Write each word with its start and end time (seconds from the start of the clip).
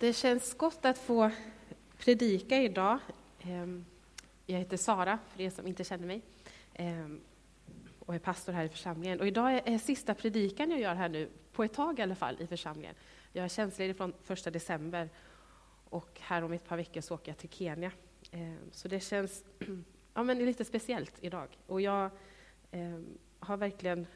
Det 0.00 0.12
känns 0.12 0.54
gott 0.54 0.84
att 0.84 0.98
få 0.98 1.30
predika 1.98 2.62
idag. 2.62 2.98
Ehm, 3.40 3.84
jag 4.46 4.58
heter 4.58 4.76
Sara, 4.76 5.18
för 5.28 5.40
er 5.40 5.50
som 5.50 5.66
inte 5.66 5.84
känner 5.84 6.06
mig, 6.06 6.22
ehm, 6.74 7.20
och 7.98 8.14
är 8.14 8.18
pastor 8.18 8.52
här 8.52 8.64
i 8.64 8.68
församlingen. 8.68 9.20
Och 9.20 9.26
idag 9.26 9.68
är 9.68 9.78
sista 9.78 10.14
predikan 10.14 10.70
jag 10.70 10.80
gör 10.80 10.94
här 10.94 11.08
nu, 11.08 11.28
på 11.52 11.64
ett 11.64 11.72
tag 11.72 11.98
i 11.98 12.02
alla 12.02 12.14
fall, 12.14 12.36
i 12.40 12.46
församlingen. 12.46 12.94
Jag 13.32 13.44
är 13.44 13.48
tjänstledig 13.48 13.96
från 13.96 14.12
första 14.22 14.50
december 14.50 15.10
och 15.84 16.20
här 16.20 16.44
om 16.44 16.52
ett 16.52 16.68
par 16.68 16.76
veckor 16.76 17.00
så 17.00 17.14
åker 17.14 17.30
jag 17.30 17.38
till 17.38 17.50
Kenya. 17.50 17.92
Ehm, 18.30 18.70
så 18.72 18.88
det 18.88 19.00
känns 19.00 19.44
ja, 20.14 20.22
men 20.22 20.38
lite 20.38 20.64
speciellt 20.64 21.14
idag. 21.20 21.48
Och 21.66 21.80
jag 21.80 22.10
har 23.38 23.56
verkligen 23.56 24.06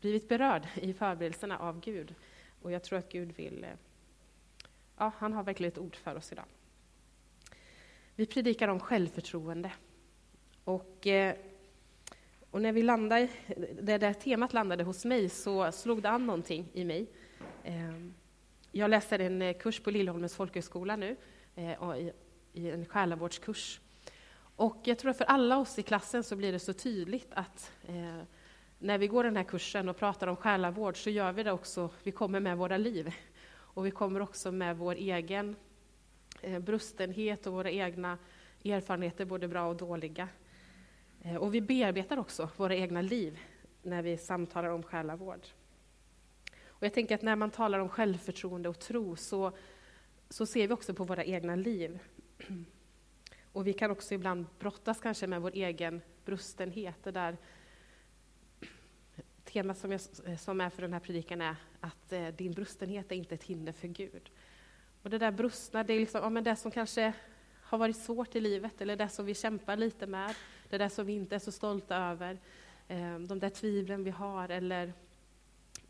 blivit 0.00 0.28
berörd 0.28 0.66
i 0.74 0.92
förberedelserna 0.92 1.58
av 1.58 1.80
Gud. 1.80 2.14
Och 2.62 2.72
jag 2.72 2.82
tror 2.82 2.98
att 2.98 3.12
Gud 3.12 3.32
vill 3.36 3.64
eh, 3.64 3.70
ja, 4.96 5.12
han 5.18 5.32
har 5.32 5.42
verkligen 5.42 5.72
ett 5.72 5.78
ord 5.78 5.96
för 5.96 6.16
oss 6.16 6.32
idag. 6.32 6.44
Vi 8.14 8.26
predikar 8.26 8.68
om 8.68 8.80
självförtroende. 8.80 9.72
Och, 10.64 11.06
eh, 11.06 11.34
och 12.50 12.62
när 12.62 12.72
vi 12.72 12.82
landade, 12.82 13.28
det 13.82 13.98
där 13.98 14.12
temat 14.12 14.52
landade 14.52 14.84
hos 14.84 15.04
mig 15.04 15.28
så 15.28 15.72
slog 15.72 16.02
det 16.02 16.08
an 16.08 16.26
någonting 16.26 16.68
i 16.72 16.84
mig. 16.84 17.06
Ehm, 17.64 18.14
jag 18.72 18.90
läser 18.90 19.18
en 19.18 19.42
eh, 19.42 19.56
kurs 19.56 19.80
på 19.80 19.90
Lillholmens 19.90 20.34
folkhögskola 20.34 20.96
nu, 20.96 21.16
eh, 21.54 21.96
i 22.52 22.70
en 22.70 22.86
själavårdskurs. 22.86 23.80
Och 24.56 24.80
jag 24.84 24.98
tror 24.98 25.10
att 25.10 25.18
för 25.18 25.24
alla 25.24 25.58
oss 25.58 25.78
i 25.78 25.82
klassen 25.82 26.24
så 26.24 26.36
blir 26.36 26.52
det 26.52 26.58
så 26.58 26.72
tydligt 26.72 27.28
att 27.30 27.72
när 28.78 28.98
vi 28.98 29.06
går 29.06 29.24
den 29.24 29.36
här 29.36 29.44
kursen 29.44 29.88
och 29.88 29.96
pratar 29.96 30.26
om 30.26 30.36
själavård 30.36 30.96
så 30.96 31.10
gör 31.10 31.32
vi 31.32 31.42
det 31.42 31.52
också, 31.52 31.90
vi 32.02 32.12
kommer 32.12 32.40
med 32.40 32.56
våra 32.56 32.76
liv. 32.76 33.14
Och 33.76 33.86
vi 33.86 33.90
kommer 33.90 34.20
också 34.20 34.52
med 34.52 34.76
vår 34.76 34.94
egen 34.94 35.56
eh, 36.42 36.58
brustenhet 36.58 37.46
och 37.46 37.52
våra 37.52 37.70
egna 37.70 38.18
erfarenheter, 38.64 39.24
både 39.24 39.48
bra 39.48 39.68
och 39.68 39.76
dåliga. 39.76 40.28
Eh, 41.22 41.36
och 41.36 41.54
vi 41.54 41.60
bearbetar 41.60 42.16
också 42.16 42.48
våra 42.56 42.74
egna 42.74 43.02
liv 43.02 43.38
när 43.82 44.02
vi 44.02 44.16
samtalar 44.16 44.68
om 44.68 44.82
själavård. 44.82 45.46
Och 46.66 46.82
jag 46.82 46.94
tänker 46.94 47.14
att 47.14 47.22
när 47.22 47.36
man 47.36 47.50
talar 47.50 47.78
om 47.78 47.88
självförtroende 47.88 48.68
och 48.68 48.78
tro 48.78 49.16
så, 49.16 49.52
så 50.30 50.46
ser 50.46 50.68
vi 50.68 50.74
också 50.74 50.94
på 50.94 51.04
våra 51.04 51.24
egna 51.24 51.56
liv. 51.56 51.98
Och 53.52 53.66
vi 53.66 53.72
kan 53.72 53.90
också 53.90 54.14
ibland 54.14 54.46
brottas 54.58 55.00
kanske 55.00 55.26
med 55.26 55.42
vår 55.42 55.52
egen 55.54 56.00
brustenhet, 56.24 56.96
det 57.02 57.10
där 57.10 57.36
temat 59.44 59.78
som, 59.78 59.92
jag, 59.92 60.00
som 60.40 60.60
är 60.60 60.70
för 60.70 60.82
den 60.82 60.92
här 60.92 61.00
predikan 61.00 61.40
är 61.40 61.56
att 61.86 62.12
eh, 62.12 62.28
din 62.28 62.52
brustenhet 62.52 63.12
är 63.12 63.16
inte 63.16 63.34
ett 63.34 63.44
hinder 63.44 63.72
för 63.72 63.88
Gud. 63.88 64.30
Och 65.02 65.10
det 65.10 65.18
där 65.18 65.30
brustna, 65.30 65.84
det 65.84 65.92
är 65.92 66.00
liksom, 66.00 66.20
ja, 66.22 66.30
men 66.30 66.44
det 66.44 66.56
som 66.56 66.70
kanske 66.70 67.12
har 67.62 67.78
varit 67.78 67.96
svårt 67.96 68.34
i 68.34 68.40
livet, 68.40 68.80
eller 68.80 68.96
det 68.96 69.08
som 69.08 69.26
vi 69.26 69.34
kämpar 69.34 69.76
lite 69.76 70.06
med, 70.06 70.34
det 70.68 70.78
där 70.78 70.88
som 70.88 71.06
vi 71.06 71.12
inte 71.12 71.34
är 71.34 71.38
så 71.38 71.52
stolta 71.52 71.96
över, 71.96 72.38
eh, 72.88 73.18
de 73.18 73.38
där 73.38 73.50
tvivlen 73.50 74.04
vi 74.04 74.10
har, 74.10 74.48
eller 74.48 74.92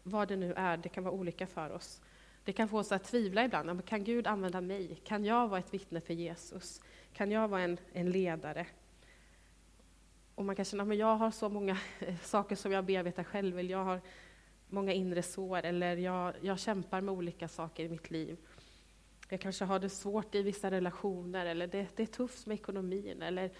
vad 0.02 0.28
det 0.28 0.36
nu 0.36 0.52
är, 0.52 0.76
det 0.76 0.88
kan 0.88 1.04
vara 1.04 1.14
olika 1.14 1.46
för 1.46 1.70
oss. 1.70 2.00
Det 2.44 2.52
kan 2.52 2.68
få 2.68 2.78
oss 2.78 2.92
att 2.92 3.04
tvivla 3.04 3.44
ibland. 3.44 3.84
Kan 3.84 4.04
Gud 4.04 4.26
använda 4.26 4.60
mig? 4.60 5.00
Kan 5.04 5.24
jag 5.24 5.48
vara 5.48 5.60
ett 5.60 5.74
vittne 5.74 6.00
för 6.00 6.14
Jesus? 6.14 6.80
Kan 7.12 7.30
jag 7.30 7.48
vara 7.48 7.62
en, 7.62 7.78
en 7.92 8.10
ledare? 8.10 8.66
Och 10.34 10.44
man 10.44 10.56
kan 10.56 10.64
känna 10.64 10.84
men 10.84 10.98
jag 10.98 11.16
har 11.16 11.30
så 11.30 11.48
många 11.48 11.78
eh, 12.00 12.16
saker 12.22 12.56
som 12.56 12.72
jag 12.72 12.84
bearbetar 12.84 13.24
själv, 13.24 13.58
eller 13.58 13.70
jag 13.70 13.84
har 13.84 14.00
många 14.68 14.92
inre 14.92 15.22
sår, 15.22 15.64
eller 15.64 15.96
jag, 15.96 16.34
jag 16.40 16.58
kämpar 16.58 17.00
med 17.00 17.14
olika 17.14 17.48
saker 17.48 17.84
i 17.84 17.88
mitt 17.88 18.10
liv. 18.10 18.36
Jag 19.28 19.40
kanske 19.40 19.64
har 19.64 19.78
det 19.78 19.88
svårt 19.88 20.34
i 20.34 20.42
vissa 20.42 20.70
relationer, 20.70 21.46
eller 21.46 21.66
det, 21.66 21.86
det 21.96 22.02
är 22.02 22.06
tufft 22.06 22.46
med 22.46 22.54
ekonomin, 22.54 23.22
eller 23.22 23.50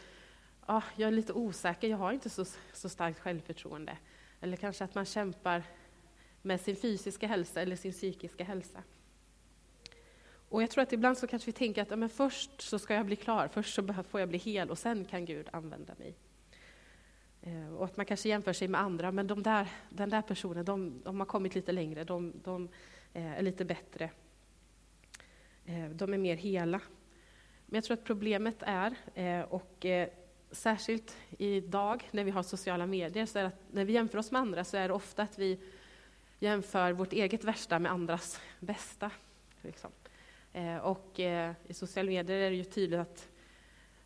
ja, 0.67 0.83
jag 0.97 1.07
är 1.07 1.13
lite 1.13 1.33
osäker, 1.33 1.89
jag 1.89 1.97
har 1.97 2.13
inte 2.13 2.31
så, 2.31 2.45
så 2.73 2.89
starkt 2.89 3.19
självförtroende. 3.19 3.99
Eller 4.41 4.57
kanske 4.57 4.85
att 4.85 4.95
man 4.95 5.05
kämpar 5.05 5.63
med 6.43 6.61
sin 6.61 6.77
fysiska 6.77 7.27
hälsa 7.27 7.63
eller 7.63 7.77
sin 7.77 7.93
psykiska 7.93 8.45
hälsa. 8.45 8.83
Och 10.49 10.63
jag 10.63 10.71
tror 10.71 10.83
att 10.83 10.93
ibland 10.93 11.19
så 11.19 11.27
kanske 11.27 11.47
vi 11.47 11.53
tänker 11.53 11.83
att 11.83 11.91
ja, 11.91 11.97
men 11.97 12.09
först 12.09 12.61
så 12.61 12.79
ska 12.79 12.95
jag 12.95 13.07
bli 13.07 13.17
klar, 13.17 13.49
först 13.49 13.75
så 13.75 14.05
får 14.11 14.21
jag 14.21 14.29
bli 14.29 14.39
hel 14.39 14.71
och 14.71 14.79
sen 14.79 15.05
kan 15.05 15.25
Gud 15.25 15.49
använda 15.53 15.95
mig. 15.99 16.15
Eh, 17.47 17.75
och 17.75 17.85
att 17.85 17.97
man 17.97 18.07
kanske 18.07 18.29
jämför 18.29 18.53
sig 18.53 18.69
med 18.69 18.81
andra, 18.81 19.13
men 19.13 19.27
de 19.27 19.43
där, 19.43 19.69
den 19.91 20.11
där 20.11 20.23
personen, 20.23 20.65
de, 20.65 21.03
de 21.05 21.21
har 21.21 21.27
kommit 21.27 21.55
lite 21.55 21.73
längre, 21.73 22.05
de, 22.05 22.33
de 22.45 22.69
eh, 23.13 23.39
är 23.39 23.43
lite 23.43 23.65
bättre. 23.65 24.11
Eh, 25.65 25.89
de 25.91 26.15
är 26.15 26.19
mer 26.19 26.37
hela. 26.37 26.81
Men 27.67 27.77
jag 27.77 27.85
tror 27.85 27.97
att 27.97 28.05
problemet 28.05 28.57
är, 28.61 28.95
och 29.55 29.87
särskilt 30.51 31.17
idag 31.39 32.09
när 32.11 32.25
vi 32.25 32.31
har 32.31 32.43
sociala 32.43 32.87
medier, 32.87 33.27
så 33.27 33.39
är 33.39 33.45
att 33.45 33.63
när 33.71 33.85
vi 33.85 33.93
jämför 33.93 34.19
oss 34.19 34.31
med 34.31 34.41
andra 34.41 34.65
så 34.65 34.77
är 34.77 34.89
det 34.89 34.95
ofta 34.95 35.23
att 35.23 35.39
vi 35.39 35.61
jämför 36.39 36.93
vårt 36.93 37.13
eget 37.13 37.45
värsta 37.45 37.79
med 37.79 37.93
andras 37.93 38.41
bästa. 38.61 39.11
Liksom. 39.63 39.91
Och 40.83 41.21
i 41.67 41.75
sociala 41.75 42.11
medier 42.11 42.37
är 42.37 42.51
det 42.51 42.57
ju 42.57 42.65
tydligt 42.65 43.01
att 43.01 43.29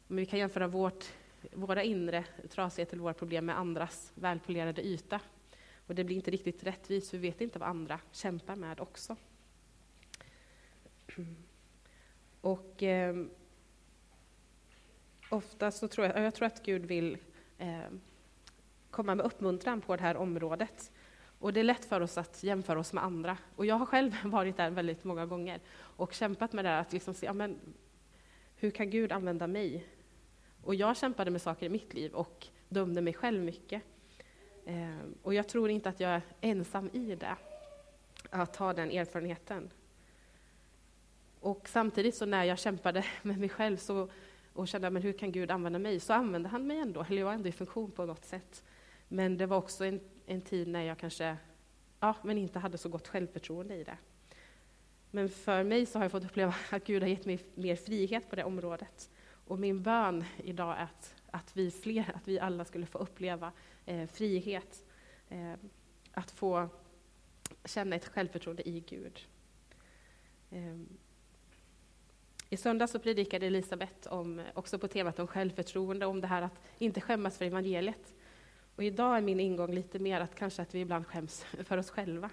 vi 0.07 0.27
kan 0.27 0.39
jämföra 0.39 0.67
vårt 0.67 1.13
våra 1.53 1.83
inre 1.83 2.25
trasigheter 2.49 2.95
eller 2.95 3.03
våra 3.03 3.15
problem 3.15 3.47
med 3.47 3.59
andras 3.59 4.13
välpolerade 4.15 4.87
yta. 4.87 5.21
Och 5.87 5.95
det 5.95 6.05
blir 6.05 6.17
inte 6.17 6.31
riktigt 6.31 6.65
rättvist, 6.65 7.11
för 7.11 7.19
vi 7.19 7.29
vet 7.29 7.41
inte 7.41 7.59
vad 7.59 7.69
andra 7.69 8.01
kämpar 8.13 8.57
med 8.57 8.81
också. 8.81 9.17
Och 12.41 12.83
eh, 12.83 13.17
ofta 15.29 15.71
så 15.71 15.89
tror 15.89 16.07
jag, 16.07 16.23
jag 16.23 16.35
tror 16.35 16.47
att 16.47 16.65
Gud 16.65 16.87
vill 16.87 17.19
eh, 17.59 17.81
komma 18.91 19.15
med 19.15 19.27
uppmuntran 19.27 19.81
på 19.81 19.97
det 19.97 20.03
här 20.03 20.17
området. 20.17 20.93
Och 21.39 21.53
det 21.53 21.61
är 21.61 21.65
lätt 21.65 21.85
för 21.85 22.01
oss 22.01 22.19
att 22.19 22.43
jämföra 22.43 22.79
oss 22.79 22.93
med 22.93 23.05
andra. 23.05 23.39
Och 23.57 23.67
jag 23.67 23.75
har 23.75 23.87
själv 23.87 24.17
varit 24.25 24.57
där 24.57 24.71
väldigt 24.71 25.05
många 25.05 25.27
gånger 25.27 25.61
och 25.73 26.13
kämpat 26.13 26.53
med 26.53 26.65
det 26.65 26.69
här 26.69 26.81
att 26.81 26.93
liksom 26.93 27.15
se, 27.15 27.27
ja, 27.27 27.33
men, 27.33 27.61
hur 28.57 28.71
kan 28.71 28.91
Gud 28.91 29.13
använda 29.13 29.47
mig? 29.47 29.87
Och 30.65 30.75
jag 30.75 30.97
kämpade 30.97 31.31
med 31.31 31.43
saker 31.43 31.67
i 31.67 31.69
mitt 31.69 31.95
liv 31.95 32.15
och 32.15 32.47
dömde 32.69 33.01
mig 33.01 33.15
själv 33.15 33.45
mycket. 33.45 33.83
Eh, 34.65 34.99
och 35.23 35.35
jag 35.35 35.49
tror 35.49 35.71
inte 35.71 35.89
att 35.89 36.01
jag 36.01 36.11
är 36.11 36.23
ensam 36.41 36.91
i 36.93 37.15
det, 37.15 37.37
att 38.31 38.57
ha 38.57 38.73
den 38.73 38.91
erfarenheten. 38.91 39.71
Och 41.41 41.69
samtidigt 41.69 42.15
så 42.15 42.27
när 42.27 42.45
jag 42.45 42.59
kämpade 42.59 43.05
med 43.23 43.39
mig 43.39 43.49
själv 43.49 43.77
så, 43.77 44.09
och 44.53 44.69
kände 44.69 44.91
men 44.91 45.03
hur 45.03 45.13
kan 45.13 45.33
Gud 45.33 45.51
använda 45.51 45.79
mig, 45.79 46.01
så 46.01 46.13
använde 46.13 46.49
han 46.49 46.67
mig 46.67 46.79
ändå, 46.79 47.05
eller 47.09 47.19
jag 47.19 47.27
var 47.27 47.33
ändå 47.33 47.49
i 47.49 47.53
funktion 47.53 47.91
på 47.91 48.07
något 48.07 48.25
sätt. 48.25 48.65
Men 49.09 49.37
det 49.37 49.47
var 49.47 49.57
också 49.57 49.85
en, 49.85 50.01
en 50.27 50.41
tid 50.41 50.69
när 50.69 50.83
jag 50.83 50.99
kanske 50.99 51.37
ja, 52.01 52.15
men 52.23 52.39
inte 52.39 52.59
hade 52.59 52.79
så 52.79 52.89
gott 52.89 53.09
självförtroende 53.09 53.77
i 53.77 53.85
det. 53.85 53.97
Men 55.11 55.29
för 55.29 55.65
mig 55.65 55.87
så 55.87 55.99
har 55.99 56.05
jag 56.05 56.13
fått 56.13 56.25
uppleva 56.25 56.55
att 56.71 56.85
Gud 56.85 57.03
har 57.03 57.09
gett 57.09 57.27
mig 57.27 57.39
mer 57.55 57.77
frihet 57.77 58.31
på 58.31 58.37
det 58.37 58.45
området. 58.45 59.11
Och 59.51 59.59
min 59.59 59.83
bön 59.83 60.25
idag 60.37 60.79
är 60.79 60.83
att, 60.83 61.15
att, 61.31 61.57
vi, 61.57 61.71
fler, 61.71 62.13
att 62.15 62.29
vi 62.29 62.41
alla 62.41 62.65
skulle 62.65 62.87
få 62.87 62.99
uppleva 62.99 63.53
eh, 63.87 64.07
frihet, 64.07 64.85
eh, 65.29 65.53
att 66.13 66.31
få 66.31 66.69
känna 67.65 67.97
ett 67.97 68.09
självförtroende 68.09 68.69
i 68.69 68.81
Gud. 68.81 69.21
Eh, 70.51 70.79
I 72.49 72.57
söndags 72.57 72.93
så 72.93 72.99
predikade 72.99 73.47
Elisabeth 73.47 74.13
om, 74.13 74.43
också 74.55 74.79
på 74.79 74.89
temat 74.89 75.19
om 75.19 75.27
självförtroende, 75.27 76.07
om 76.07 76.21
det 76.21 76.27
här 76.27 76.43
att 76.43 76.61
inte 76.79 77.01
skämmas 77.01 77.39
för 77.39 77.45
evangeliet. 77.45 78.15
Och 78.77 78.85
idag 78.85 79.17
är 79.17 79.21
min 79.21 79.41
ingång 79.41 79.75
lite 79.75 79.99
mer 79.99 80.21
att 80.21 80.35
kanske 80.35 80.63
att 80.63 80.75
vi 80.75 80.81
ibland 80.81 81.07
skäms 81.07 81.45
för 81.65 81.79
oss 81.79 81.91
själva. 81.91 82.31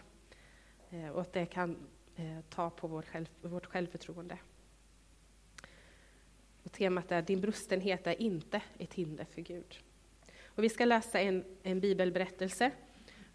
Eh, 0.89 1.09
och 1.09 1.21
att 1.21 1.33
det 1.33 1.45
kan 1.45 1.77
eh, 2.15 2.39
ta 2.49 2.69
på 2.69 2.87
vår 2.87 3.01
själv, 3.01 3.27
vårt 3.41 3.65
självförtroende. 3.65 4.37
Och 6.67 6.73
temat 6.73 7.11
är 7.11 7.21
Din 7.21 7.41
brustenhet 7.41 8.07
är 8.07 8.21
inte 8.21 8.61
ett 8.77 8.93
hinder 8.93 9.25
för 9.25 9.41
Gud. 9.41 9.79
Och 10.45 10.63
vi 10.63 10.69
ska 10.69 10.85
läsa 10.85 11.19
en, 11.19 11.45
en 11.63 11.79
bibelberättelse 11.79 12.71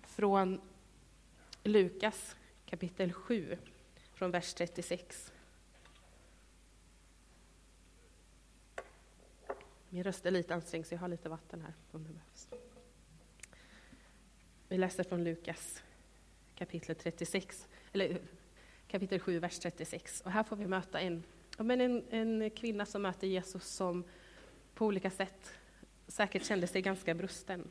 från 0.02 0.60
Lukas 1.62 2.36
kapitel 2.66 3.12
7, 3.12 3.58
från 4.12 4.30
vers 4.30 4.54
36. 4.54 5.32
Min 9.88 10.04
röst 10.04 10.26
är 10.26 10.30
lite 10.30 10.54
ansträngd, 10.54 10.86
så 10.86 10.94
jag 10.94 11.00
har 11.00 11.08
lite 11.08 11.28
vatten 11.28 11.60
här 11.60 11.74
om 11.90 12.04
det 12.04 12.12
behövs. 12.12 12.48
Vi 14.68 14.78
läser 14.78 15.04
från 15.04 15.24
Lukas 15.24 15.82
kapitel 16.54 16.96
36, 16.96 17.68
eller 17.92 18.20
kapitel 18.88 19.20
7, 19.20 19.38
vers 19.38 19.58
36. 19.58 20.20
Och 20.20 20.30
här 20.30 20.42
får 20.42 20.56
vi 20.56 20.66
möta 20.66 21.00
en 21.00 21.22
men 21.58 21.80
en, 21.80 22.04
en 22.10 22.50
kvinna 22.50 22.86
som 22.86 23.02
möter 23.02 23.26
Jesus 23.26 23.64
som 23.64 24.04
på 24.74 24.86
olika 24.86 25.10
sätt 25.10 25.54
säkert 26.06 26.44
kände 26.44 26.66
sig 26.66 26.82
ganska 26.82 27.14
brusten. 27.14 27.70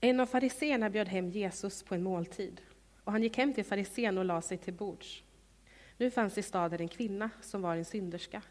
En 0.00 0.20
av 0.20 0.26
fariseerna 0.26 0.90
bjöd 0.90 1.08
hem 1.08 1.30
Jesus 1.30 1.82
på 1.82 1.94
en 1.94 2.02
måltid 2.02 2.60
och 3.04 3.12
han 3.12 3.22
gick 3.22 3.36
hem 3.36 3.54
till 3.54 3.64
farisén 3.64 4.18
och 4.18 4.24
la 4.24 4.42
sig 4.42 4.58
till 4.58 4.74
bords. 4.74 5.22
Nu 5.96 6.10
fanns 6.10 6.38
i 6.38 6.42
staden 6.42 6.80
en 6.80 6.88
kvinna 6.88 7.30
som 7.40 7.62
var 7.62 7.76
en 7.76 7.84
synderska. 7.84 8.42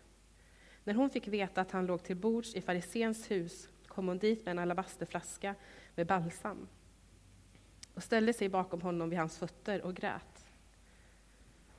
När 0.83 0.93
hon 0.93 1.09
fick 1.09 1.27
veta 1.27 1.61
att 1.61 1.71
han 1.71 1.85
låg 1.85 2.03
till 2.03 2.15
bords 2.15 2.55
i 2.55 2.61
farisens 2.61 3.31
hus 3.31 3.69
kom 3.87 4.07
hon 4.07 4.17
dit 4.17 4.45
med 4.45 4.51
en 4.51 4.59
alabasterflaska 4.59 5.55
med 5.95 6.07
balsam 6.07 6.67
och 7.93 8.03
ställde 8.03 8.33
sig 8.33 8.49
bakom 8.49 8.81
honom 8.81 9.09
vid 9.09 9.19
hans 9.19 9.37
fötter 9.37 9.81
och 9.81 9.95
grät. 9.95 10.34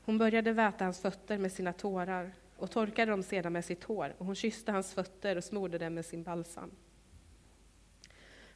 Hon 0.07 0.19
började 0.19 0.53
väta 0.53 0.85
hans 0.85 1.01
fötter 1.01 1.39
med 1.39 1.53
sina 1.53 1.73
tårar 1.73 2.33
och 2.57 2.71
torkade 2.71 3.11
dem 3.11 3.23
sedan 3.23 3.53
med 3.53 3.65
sitt 3.65 3.85
hår 3.85 4.15
och 4.19 4.27
hon 4.27 4.35
kysste 4.35 4.73
hans 4.73 4.95
fötter 4.95 5.37
och 5.37 5.45
smorde 5.45 5.79
dem 5.79 5.95
med 5.95 6.07
sin 6.07 6.23
balsam. 6.23 6.71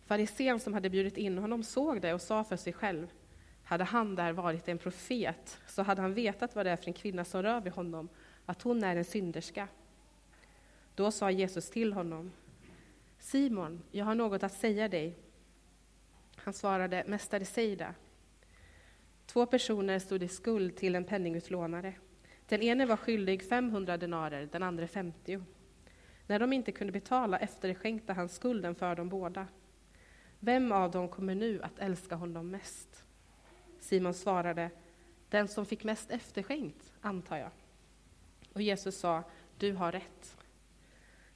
Farisén 0.06 0.60
som 0.60 0.74
hade 0.74 0.90
bjudit 0.90 1.16
in 1.16 1.38
honom 1.38 1.62
såg 1.62 2.00
det 2.00 2.14
och 2.14 2.20
sa 2.20 2.44
för 2.44 2.56
sig 2.56 2.72
själv 2.72 3.10
hade 3.64 3.84
han 3.84 4.14
där 4.14 4.32
varit 4.32 4.68
en 4.68 4.78
profet 4.78 5.58
så 5.66 5.82
hade 5.82 6.02
han 6.02 6.14
vetat 6.14 6.54
vad 6.54 6.66
det 6.66 6.70
är 6.70 6.76
för 6.76 6.88
en 6.88 6.92
kvinna 6.92 7.24
som 7.24 7.42
rör 7.42 7.60
vid 7.60 7.72
honom, 7.72 8.08
att 8.46 8.62
hon 8.62 8.84
är 8.84 8.96
en 8.96 9.04
synderska. 9.04 9.68
Då 10.94 11.10
sa 11.10 11.30
Jesus 11.30 11.70
till 11.70 11.92
honom, 11.92 12.32
Simon, 13.18 13.82
jag 13.90 14.04
har 14.04 14.14
något 14.14 14.42
att 14.42 14.52
säga 14.52 14.88
dig. 14.88 15.18
Han 16.36 16.54
svarade, 16.54 17.04
Mästare, 17.06 17.44
säg 17.44 17.76
det. 17.76 17.94
Två 19.32 19.46
personer 19.46 19.98
stod 19.98 20.22
i 20.22 20.28
skuld 20.28 20.76
till 20.76 20.94
en 20.94 21.04
penningutlånare. 21.04 21.94
Den 22.46 22.62
ene 22.62 22.86
var 22.86 22.96
skyldig 22.96 23.42
500 23.42 23.96
denarer, 23.96 24.48
den 24.52 24.62
andra 24.62 24.88
50. 24.88 25.40
När 26.26 26.38
de 26.38 26.52
inte 26.52 26.72
kunde 26.72 26.92
betala 26.92 27.38
efterskänkte 27.38 28.12
han 28.12 28.28
skulden 28.28 28.74
för 28.74 28.96
dem 28.96 29.08
båda. 29.08 29.46
Vem 30.38 30.72
av 30.72 30.90
dem 30.90 31.08
kommer 31.08 31.34
nu 31.34 31.62
att 31.62 31.78
älska 31.78 32.14
honom 32.14 32.50
mest? 32.50 33.04
Simon 33.80 34.14
svarade, 34.14 34.70
den 35.28 35.48
som 35.48 35.66
fick 35.66 35.84
mest 35.84 36.10
efterskänkt, 36.10 36.92
antar 37.00 37.36
jag. 37.36 37.50
Och 38.52 38.62
Jesus 38.62 38.98
sa, 38.98 39.22
du 39.58 39.72
har 39.72 39.92
rätt. 39.92 40.36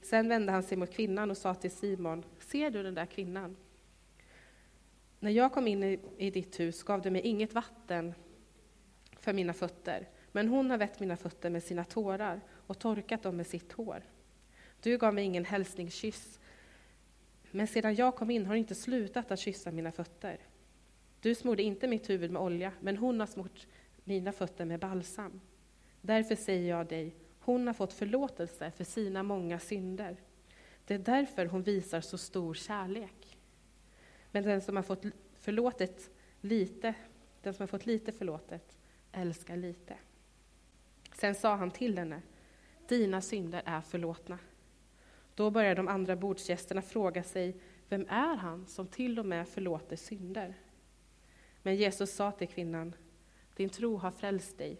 Sen 0.01 0.29
vände 0.29 0.51
han 0.51 0.63
sig 0.63 0.77
mot 0.77 0.93
kvinnan 0.93 1.31
och 1.31 1.37
sa 1.37 1.53
till 1.53 1.71
Simon, 1.71 2.23
ser 2.39 2.71
du 2.71 2.83
den 2.83 2.95
där 2.95 3.05
kvinnan? 3.05 3.55
När 5.19 5.31
jag 5.31 5.53
kom 5.53 5.67
in 5.67 5.83
i, 6.17 6.29
ditt 6.29 6.59
hus 6.59 6.83
gav 6.83 7.01
du 7.01 7.11
mig 7.11 7.21
inget 7.21 7.53
vatten 7.53 8.13
för 9.19 9.33
mina 9.33 9.53
fötter, 9.53 10.09
men 10.31 10.47
hon 10.47 10.69
har 10.69 10.77
vett 10.77 10.99
mina 10.99 11.17
fötter 11.17 11.49
med 11.49 11.63
sina 11.63 11.83
tårar 11.83 12.41
och 12.51 12.79
torkat 12.79 13.23
dem 13.23 13.37
med 13.37 13.47
sitt 13.47 13.71
hår. 13.71 14.03
Du 14.81 14.97
gav 14.97 15.13
mig 15.13 15.23
ingen 15.23 15.45
hälsningskyss, 15.45 16.39
men 17.51 17.67
sedan 17.67 17.95
jag 17.95 18.15
kom 18.15 18.31
in 18.31 18.45
har 18.45 18.53
du 18.53 18.59
inte 18.59 18.75
slutat 18.75 19.31
att 19.31 19.39
kyssa 19.39 19.71
mina 19.71 19.91
fötter. 19.91 20.39
Du 21.21 21.35
smorde 21.35 21.63
inte 21.63 21.87
mitt 21.87 22.09
huvud 22.09 22.31
med 22.31 22.41
olja, 22.41 22.71
men 22.79 22.97
hon 22.97 23.19
har 23.19 23.27
smort 23.27 23.67
mina 24.03 24.31
fötter 24.31 24.65
med 24.65 24.79
balsam. 24.79 25.41
Därför 26.01 26.35
säger 26.35 26.69
jag 26.69 26.87
dig, 26.87 27.15
hon 27.39 27.67
har 27.67 27.73
fått 27.73 27.93
förlåtelse 27.93 28.71
för 28.71 28.83
sina 28.83 29.23
många 29.23 29.59
synder. 29.59 30.17
Det 30.85 30.93
är 30.93 30.99
därför 30.99 31.45
hon 31.45 31.63
visar 31.63 32.01
så 32.01 32.17
stor 32.17 32.53
kärlek. 32.53 33.24
Men 34.35 34.43
den 34.43 34.61
som 34.61 34.75
har 34.75 34.83
fått 34.83 35.05
förlåtet 35.39 36.09
lite, 36.41 36.93
den 37.41 37.53
som 37.53 37.63
har 37.63 37.67
fått 37.67 37.85
lite 37.85 38.11
förlåtet, 38.11 38.77
älskar 39.11 39.57
lite. 39.57 39.95
Sen 41.13 41.35
sa 41.35 41.55
han 41.55 41.71
till 41.71 41.97
henne, 41.97 42.21
dina 42.87 43.21
synder 43.21 43.61
är 43.65 43.81
förlåtna. 43.81 44.39
Då 45.35 45.51
började 45.51 45.75
de 45.75 45.87
andra 45.87 46.15
bordsgästerna 46.15 46.81
fråga 46.81 47.23
sig, 47.23 47.55
vem 47.89 48.05
är 48.09 48.35
han 48.35 48.67
som 48.67 48.87
till 48.87 49.19
och 49.19 49.25
med 49.25 49.47
förlåter 49.47 49.95
synder? 49.95 50.53
Men 51.61 51.75
Jesus 51.75 52.15
sa 52.15 52.31
till 52.31 52.47
kvinnan, 52.47 52.95
din 53.55 53.69
tro 53.69 53.97
har 53.97 54.11
frälst 54.11 54.57
dig, 54.57 54.77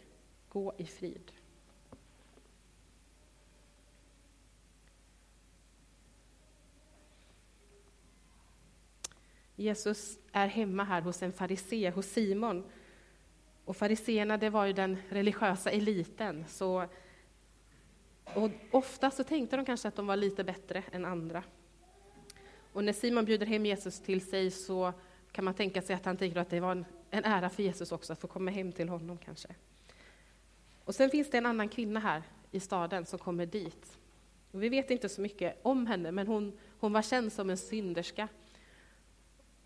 gå 0.49 0.73
i 0.77 0.85
frid. 0.85 1.31
Jesus 9.55 10.19
är 10.31 10.47
hemma 10.47 10.83
här 10.83 11.01
hos 11.01 11.23
en 11.23 11.33
farisé, 11.33 11.89
hos 11.89 12.05
Simon. 12.05 12.63
Och 13.65 13.77
fariseerna, 13.77 14.37
det 14.37 14.49
var 14.49 14.65
ju 14.65 14.73
den 14.73 14.97
religiösa 15.09 15.71
eliten. 15.71 16.45
Så, 16.47 16.87
och 18.23 18.51
ofta 18.71 19.11
så 19.11 19.23
tänkte 19.23 19.55
de 19.55 19.65
kanske 19.65 19.87
att 19.87 19.95
de 19.95 20.07
var 20.07 20.15
lite 20.15 20.43
bättre 20.43 20.83
än 20.91 21.05
andra. 21.05 21.43
Och 22.73 22.83
när 22.83 22.93
Simon 22.93 23.25
bjuder 23.25 23.45
hem 23.45 23.65
Jesus 23.65 23.99
till 23.99 24.21
sig 24.29 24.51
så 24.51 24.93
kan 25.31 25.45
man 25.45 25.53
tänka 25.53 25.81
sig 25.81 25.95
att 25.95 26.05
han 26.05 26.17
tänker 26.17 26.39
att 26.39 26.49
det 26.49 26.59
var 26.59 26.71
en, 26.71 26.85
en 27.09 27.25
ära 27.25 27.49
för 27.49 27.63
Jesus 27.63 27.91
också 27.91 28.13
att 28.13 28.19
få 28.19 28.27
komma 28.27 28.51
hem 28.51 28.71
till 28.71 28.89
honom 28.89 29.17
kanske. 29.17 29.55
Och 30.83 30.95
sen 30.95 31.09
finns 31.09 31.29
det 31.29 31.37
en 31.37 31.45
annan 31.45 31.69
kvinna 31.69 31.99
här 31.99 32.23
i 32.51 32.59
staden 32.59 33.05
som 33.05 33.19
kommer 33.19 33.45
dit. 33.45 33.97
Och 34.51 34.63
vi 34.63 34.69
vet 34.69 34.91
inte 34.91 35.09
så 35.09 35.21
mycket 35.21 35.59
om 35.61 35.87
henne, 35.87 36.11
men 36.11 36.27
hon, 36.27 36.59
hon 36.79 36.93
var 36.93 37.01
känd 37.01 37.33
som 37.33 37.49
en 37.49 37.57
synderska. 37.57 38.27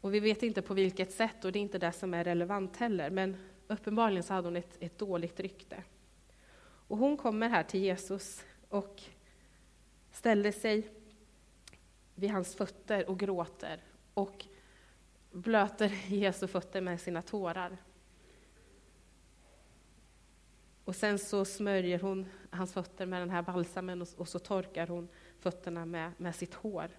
Och 0.01 0.13
vi 0.13 0.19
vet 0.19 0.43
inte 0.43 0.61
på 0.61 0.73
vilket 0.73 1.11
sätt, 1.11 1.45
och 1.45 1.51
det 1.51 1.59
är 1.59 1.61
inte 1.61 1.77
det 1.77 1.91
som 1.91 2.13
är 2.13 2.23
relevant 2.23 2.77
heller, 2.77 3.09
men 3.09 3.37
uppenbarligen 3.67 4.23
så 4.23 4.33
hade 4.33 4.47
hon 4.47 4.55
ett, 4.55 4.77
ett 4.79 4.97
dåligt 4.97 5.39
rykte. 5.39 5.83
Och 6.61 6.97
hon 6.97 7.17
kommer 7.17 7.49
här 7.49 7.63
till 7.63 7.79
Jesus 7.79 8.45
och 8.69 9.03
ställer 10.11 10.51
sig 10.51 10.87
vid 12.15 12.31
hans 12.31 12.55
fötter 12.55 13.09
och 13.09 13.19
gråter 13.19 13.83
och 14.13 14.45
blöter 15.31 15.87
Jesu 16.07 16.47
fötter 16.47 16.81
med 16.81 17.01
sina 17.01 17.21
tårar. 17.21 17.77
Och 20.83 20.95
sen 20.95 21.19
så 21.19 21.45
smörjer 21.45 21.99
hon 21.99 22.25
hans 22.49 22.73
fötter 22.73 23.05
med 23.05 23.21
den 23.21 23.29
här 23.29 23.41
balsamen 23.41 24.01
och, 24.01 24.07
och 24.17 24.27
så 24.27 24.39
torkar 24.39 24.87
hon 24.87 25.07
fötterna 25.39 25.85
med, 25.85 26.11
med 26.17 26.35
sitt 26.35 26.53
hår. 26.53 26.89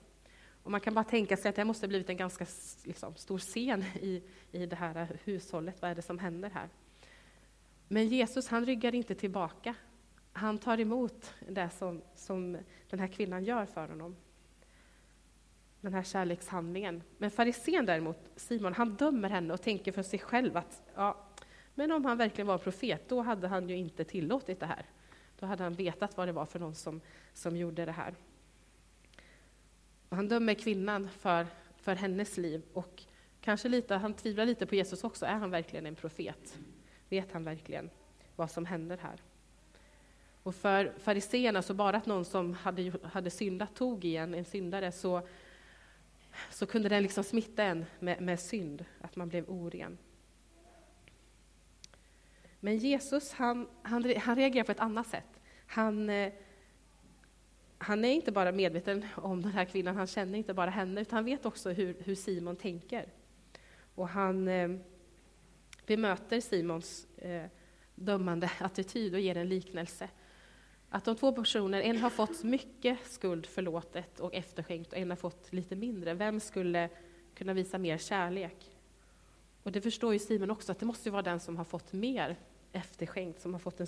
Och 0.63 0.71
man 0.71 0.81
kan 0.81 0.95
bara 0.95 1.05
tänka 1.05 1.37
sig 1.37 1.49
att 1.49 1.57
det 1.57 1.65
måste 1.65 1.87
ha 1.87 1.89
blivit 1.89 2.11
en 2.11 2.17
ganska 2.17 2.47
liksom, 2.85 3.15
stor 3.17 3.39
scen 3.39 3.85
i, 4.01 4.23
i 4.53 4.67
det 4.67 4.77
här 4.77 5.19
hushållet. 5.25 5.83
Vad 5.83 5.91
är 5.91 5.95
det 5.95 6.03
som 6.03 6.19
händer 6.19 6.51
här? 6.51 6.69
Men 7.89 8.09
Jesus 8.09 8.49
han 8.49 8.67
ryggar 8.67 8.95
inte 8.95 9.15
tillbaka. 9.15 9.75
Han 10.33 10.59
tar 10.59 10.81
emot 10.81 11.35
det 11.49 11.71
som, 11.71 12.03
som 12.15 12.59
den 12.91 13.01
här 13.01 13.09
kvinnan 13.09 13.45
gör 13.45 13.67
för 13.67 13.89
honom. 13.89 14.17
Den 15.81 15.95
här 15.95 16.03
kärlekshandlingen. 16.03 17.03
Men 17.19 17.31
farisén 17.31 17.87
däremot, 17.87 18.19
Simon, 18.37 18.75
han 18.75 18.95
dömer 18.95 19.31
henne 19.31 19.55
och 19.55 19.63
tänker 19.63 19.93
för 19.93 20.03
sig 20.03 20.19
själv 20.19 20.57
att 20.57 20.83
ja, 20.95 21.17
men 21.75 21.93
om 21.93 22.05
han 22.05 22.19
verkligen 22.19 22.47
var 22.47 22.59
profet, 22.59 23.09
då 23.09 23.21
hade 23.21 23.49
han 23.49 23.69
ju 23.69 23.77
inte 23.77 24.05
tillåtit 24.05 24.61
det 24.61 24.67
här. 24.67 24.87
Då 25.39 25.47
hade 25.47 25.63
han 25.63 25.75
vetat 25.75 26.17
vad 26.17 26.29
det 26.29 26.33
var 26.33 26.47
för 26.47 26.59
någon 26.59 26.75
som, 26.75 27.01
som 27.33 27.57
gjorde 27.57 27.85
det 27.85 27.93
här. 27.93 28.15
Och 30.11 30.17
han 30.17 30.29
dömer 30.29 30.55
kvinnan 30.55 31.09
för, 31.09 31.47
för 31.77 31.95
hennes 31.95 32.37
liv 32.37 32.63
och 32.73 33.03
kanske 33.41 33.69
lite, 33.69 33.95
han 33.95 34.15
tvivlar 34.15 34.47
lite 34.47 34.67
på 34.67 34.75
Jesus 34.75 35.05
också. 35.05 35.27
Är 35.27 35.35
han 35.35 35.51
verkligen 35.51 35.87
en 35.87 35.95
profet? 35.95 36.59
Vet 37.09 37.33
han 37.33 37.45
verkligen 37.45 37.91
vad 38.37 38.51
som 38.51 38.67
händer 38.67 38.99
här? 39.03 39.23
Och 40.43 40.55
för 40.55 40.93
fariseerna, 40.99 41.63
så 41.63 41.75
bara 41.75 41.97
att 41.97 42.07
någon 42.07 42.25
som 42.25 42.55
hade, 42.55 42.93
hade 43.05 43.31
syndat 43.31 43.75
tog 43.75 44.05
i 44.05 44.17
en, 44.17 44.35
en 44.35 44.45
syndare, 44.45 44.93
så, 44.93 45.23
så 46.51 46.67
kunde 46.67 46.89
den 46.89 47.03
liksom 47.03 47.25
smitta 47.25 47.63
en 47.63 47.85
med, 47.99 48.21
med 48.21 48.41
synd, 48.41 48.85
att 49.01 49.17
man 49.17 49.29
blev 49.29 49.51
oren. 49.51 49.99
Men 52.61 52.79
Jesus, 52.79 53.33
han, 53.33 53.69
han, 53.83 54.15
han 54.17 54.37
reagerar 54.37 54.65
på 54.65 54.73
ett 54.73 54.81
annat 54.81 55.07
sätt. 55.07 55.41
Han, 55.67 56.11
eh, 56.11 56.33
han 57.83 58.05
är 58.05 58.13
inte 58.13 58.33
bara 58.33 58.53
medveten 58.53 59.07
om 59.17 59.43
den 59.43 59.53
här 59.53 59.65
kvinnan, 59.65 59.97
han 59.97 60.07
känner 60.07 60.39
inte 60.39 60.55
bara 60.55 60.71
henne, 60.71 61.01
utan 61.01 61.17
han 61.17 61.25
vet 61.25 61.47
också 61.47 61.71
hur, 61.71 61.97
hur 62.05 62.15
Simon 62.15 62.57
tänker. 62.57 63.09
Och 63.95 64.09
han 64.09 64.49
eh, 64.49 64.71
bemöter 65.87 66.41
Simons 66.41 67.07
eh, 67.17 67.47
dömande 67.95 68.51
attityd 68.59 69.15
och 69.15 69.21
ger 69.21 69.37
en 69.37 69.49
liknelse. 69.49 70.09
Att 70.89 71.05
de 71.05 71.17
två 71.17 71.33
personer, 71.33 71.81
en 71.81 71.99
har 71.99 72.11
fått 72.11 72.43
mycket 72.43 72.99
skuld 73.07 73.47
förlåtet 73.47 74.21
och 74.21 74.35
efterskänkt 74.35 74.93
och 74.93 74.99
en 74.99 75.11
har 75.11 75.17
fått 75.17 75.53
lite 75.53 75.77
mindre. 75.77 76.15
Vem 76.15 76.41
skulle 76.41 76.89
kunna 77.35 77.53
visa 77.53 77.79
mer 77.79 77.99
kärlek? 77.99 78.77
Och 79.63 79.73
det 79.73 79.81
förstår 79.81 80.13
ju 80.13 80.19
Simon 80.19 80.51
också, 80.51 80.73
att 80.73 80.79
det 80.79 80.87
måste 80.87 81.11
vara 81.11 81.23
den 81.23 81.41
som 81.41 81.57
har 81.57 81.65
fått 81.65 81.93
mer 81.93 82.37
efterskänkt, 82.73 83.41
som 83.41 83.53
har 83.53 83.61
fått 83.61 83.81
en, 83.81 83.87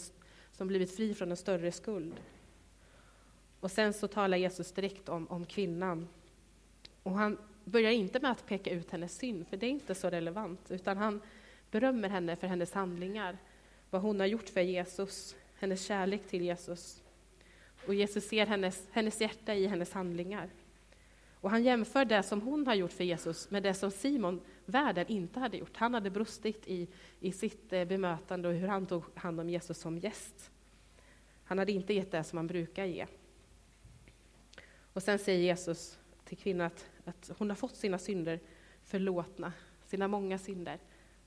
som 0.53 0.69
blivit 0.69 0.97
fri 0.97 1.15
från 1.15 1.31
en 1.31 1.37
större 1.37 1.73
skuld. 1.73 2.15
Och 3.63 3.71
sen 3.71 3.93
så 3.93 4.09
talar 4.09 4.37
Jesus 4.37 4.73
direkt 4.73 5.09
om, 5.09 5.27
om 5.29 5.47
kvinnan. 5.47 6.09
Och 7.03 7.13
han 7.13 7.39
börjar 7.65 7.91
inte 7.91 8.21
med 8.21 8.31
att 8.31 8.47
peka 8.47 8.71
ut 8.71 8.91
hennes 8.91 9.17
synd, 9.17 9.49
för 9.49 9.57
det 9.57 9.67
är 9.67 9.71
inte 9.71 9.95
så 9.95 10.11
relevant, 10.11 10.71
utan 10.71 10.97
han 10.97 11.21
berömmer 11.71 12.09
henne 12.09 12.37
för 12.37 12.47
hennes 12.47 12.73
handlingar, 12.73 13.39
vad 13.91 14.03
hon 14.03 14.21
har 14.21 14.27
gjort 14.27 14.49
för 14.49 14.61
Jesus, 14.61 15.37
hennes 15.59 15.87
kärlek 15.87 16.27
till 16.27 16.43
Jesus. 16.43 17.03
Och 17.87 17.95
Jesus 17.95 18.29
ser 18.29 18.47
hennes, 18.47 18.89
hennes 18.91 19.21
hjärta 19.21 19.55
i 19.55 19.67
hennes 19.67 19.93
handlingar. 19.93 20.51
Och 21.41 21.51
han 21.51 21.65
jämför 21.65 22.05
det 22.05 22.23
som 22.23 22.43
hon 22.43 22.67
har 22.67 22.75
gjort 22.75 22.93
för 22.93 23.05
Jesus 23.05 23.51
med 23.51 23.63
det 23.63 23.75
som 23.75 23.91
Simon 23.91 24.41
världen 24.65 25.07
inte 25.09 25.41
hade 25.41 25.57
gjort. 25.57 25.77
Han 25.77 25.95
hade 25.95 26.11
brustit 26.11 26.67
i, 26.67 26.89
i 27.21 27.33
sitt 27.33 27.73
eh, 27.73 27.85
bemötande 27.85 28.49
och 28.49 28.55
hur 28.55 28.69
han 28.69 28.87
tog 28.87 29.03
hand 29.15 29.41
om 29.41 29.49
Jesus 29.49 29.79
som 29.79 29.99
gäst. 29.99 30.51
Han 31.45 31.59
hade 31.59 31.73
inte 31.73 31.95
gett 31.95 32.11
det 32.11 32.25
som 32.25 32.37
han 32.37 32.47
brukar 32.47 32.85
ge. 32.85 33.07
Och 34.93 35.03
sen 35.03 35.19
säger 35.19 35.41
Jesus 35.41 35.99
till 36.25 36.39
kvinnan 36.39 36.67
att, 36.67 36.87
att 37.05 37.31
hon 37.39 37.49
har 37.49 37.57
fått 37.57 37.77
sina 37.77 37.99
synder 37.99 38.41
förlåtna, 38.85 39.53
sina 39.87 40.09
många 40.09 40.39
synder. 40.39 40.79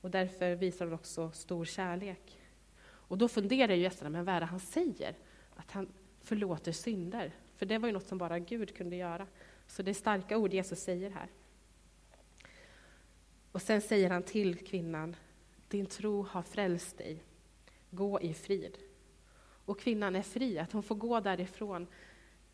Och 0.02 0.12
därför 0.12 0.56
visar 0.56 0.86
hon 0.86 0.94
också 0.94 1.32
stor 1.32 1.66
kärlek. 1.66 2.40
Och 2.84 3.18
då 3.18 3.28
funderar 3.28 3.74
ju 3.74 3.82
gästerna, 3.82 4.10
men 4.10 4.26
vad 4.26 4.36
är 4.36 4.40
det 4.40 4.46
han 4.46 4.60
säger? 4.60 5.16
Att 5.56 5.72
han 5.72 5.88
förlåter 6.22 6.72
synder. 6.72 7.32
För 7.56 7.66
det 7.66 7.78
var 7.78 7.88
ju 7.88 7.94
något 7.94 8.08
som 8.08 8.18
bara 8.18 8.40
Gud 8.40 8.78
kunde 8.78 8.96
göra. 8.96 9.28
Så 9.68 9.84
det 9.84 9.92
är 9.92 9.94
starka 9.94 10.38
ord 10.38 10.54
Jesus 10.54 10.80
säger 10.80 11.10
här. 11.10 11.28
Och 13.52 13.62
sen 13.62 13.82
säger 13.82 14.10
han 14.10 14.24
till 14.24 14.66
kvinnan, 14.66 15.16
din 15.68 15.86
tro 15.86 16.24
har 16.24 16.42
frälst 16.42 16.98
dig. 16.98 17.24
Gå 17.90 18.22
i 18.22 18.34
frid. 18.34 18.78
Och 19.66 19.80
kvinnan 19.80 20.16
är 20.16 20.22
fri, 20.22 20.60
att 20.60 20.72
hon 20.72 20.84
får 20.84 20.96
gå 20.96 21.20
därifrån. 21.20 21.88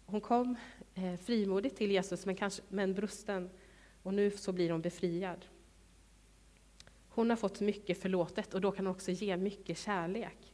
Hon 0.06 0.22
kom 0.22 0.56
eh, 0.96 1.16
frimodigt 1.16 1.78
till 1.78 1.92
Jesus, 1.92 2.26
men, 2.26 2.36
kanske, 2.36 2.62
men 2.70 2.94
brusten, 2.94 3.50
och 4.04 4.14
nu 4.14 4.32
så 4.32 4.52
blir 4.52 4.70
hon 4.70 4.82
befriad. 4.82 5.46
Hon 7.10 7.30
har 7.30 7.38
fått 7.38 7.62
mycket 7.62 8.02
förlåtet 8.02 8.54
och 8.54 8.62
då 8.62 8.72
kan 8.72 8.86
hon 8.86 8.96
också 8.96 9.12
ge 9.12 9.38
mycket 9.38 9.78
kärlek. 9.78 10.54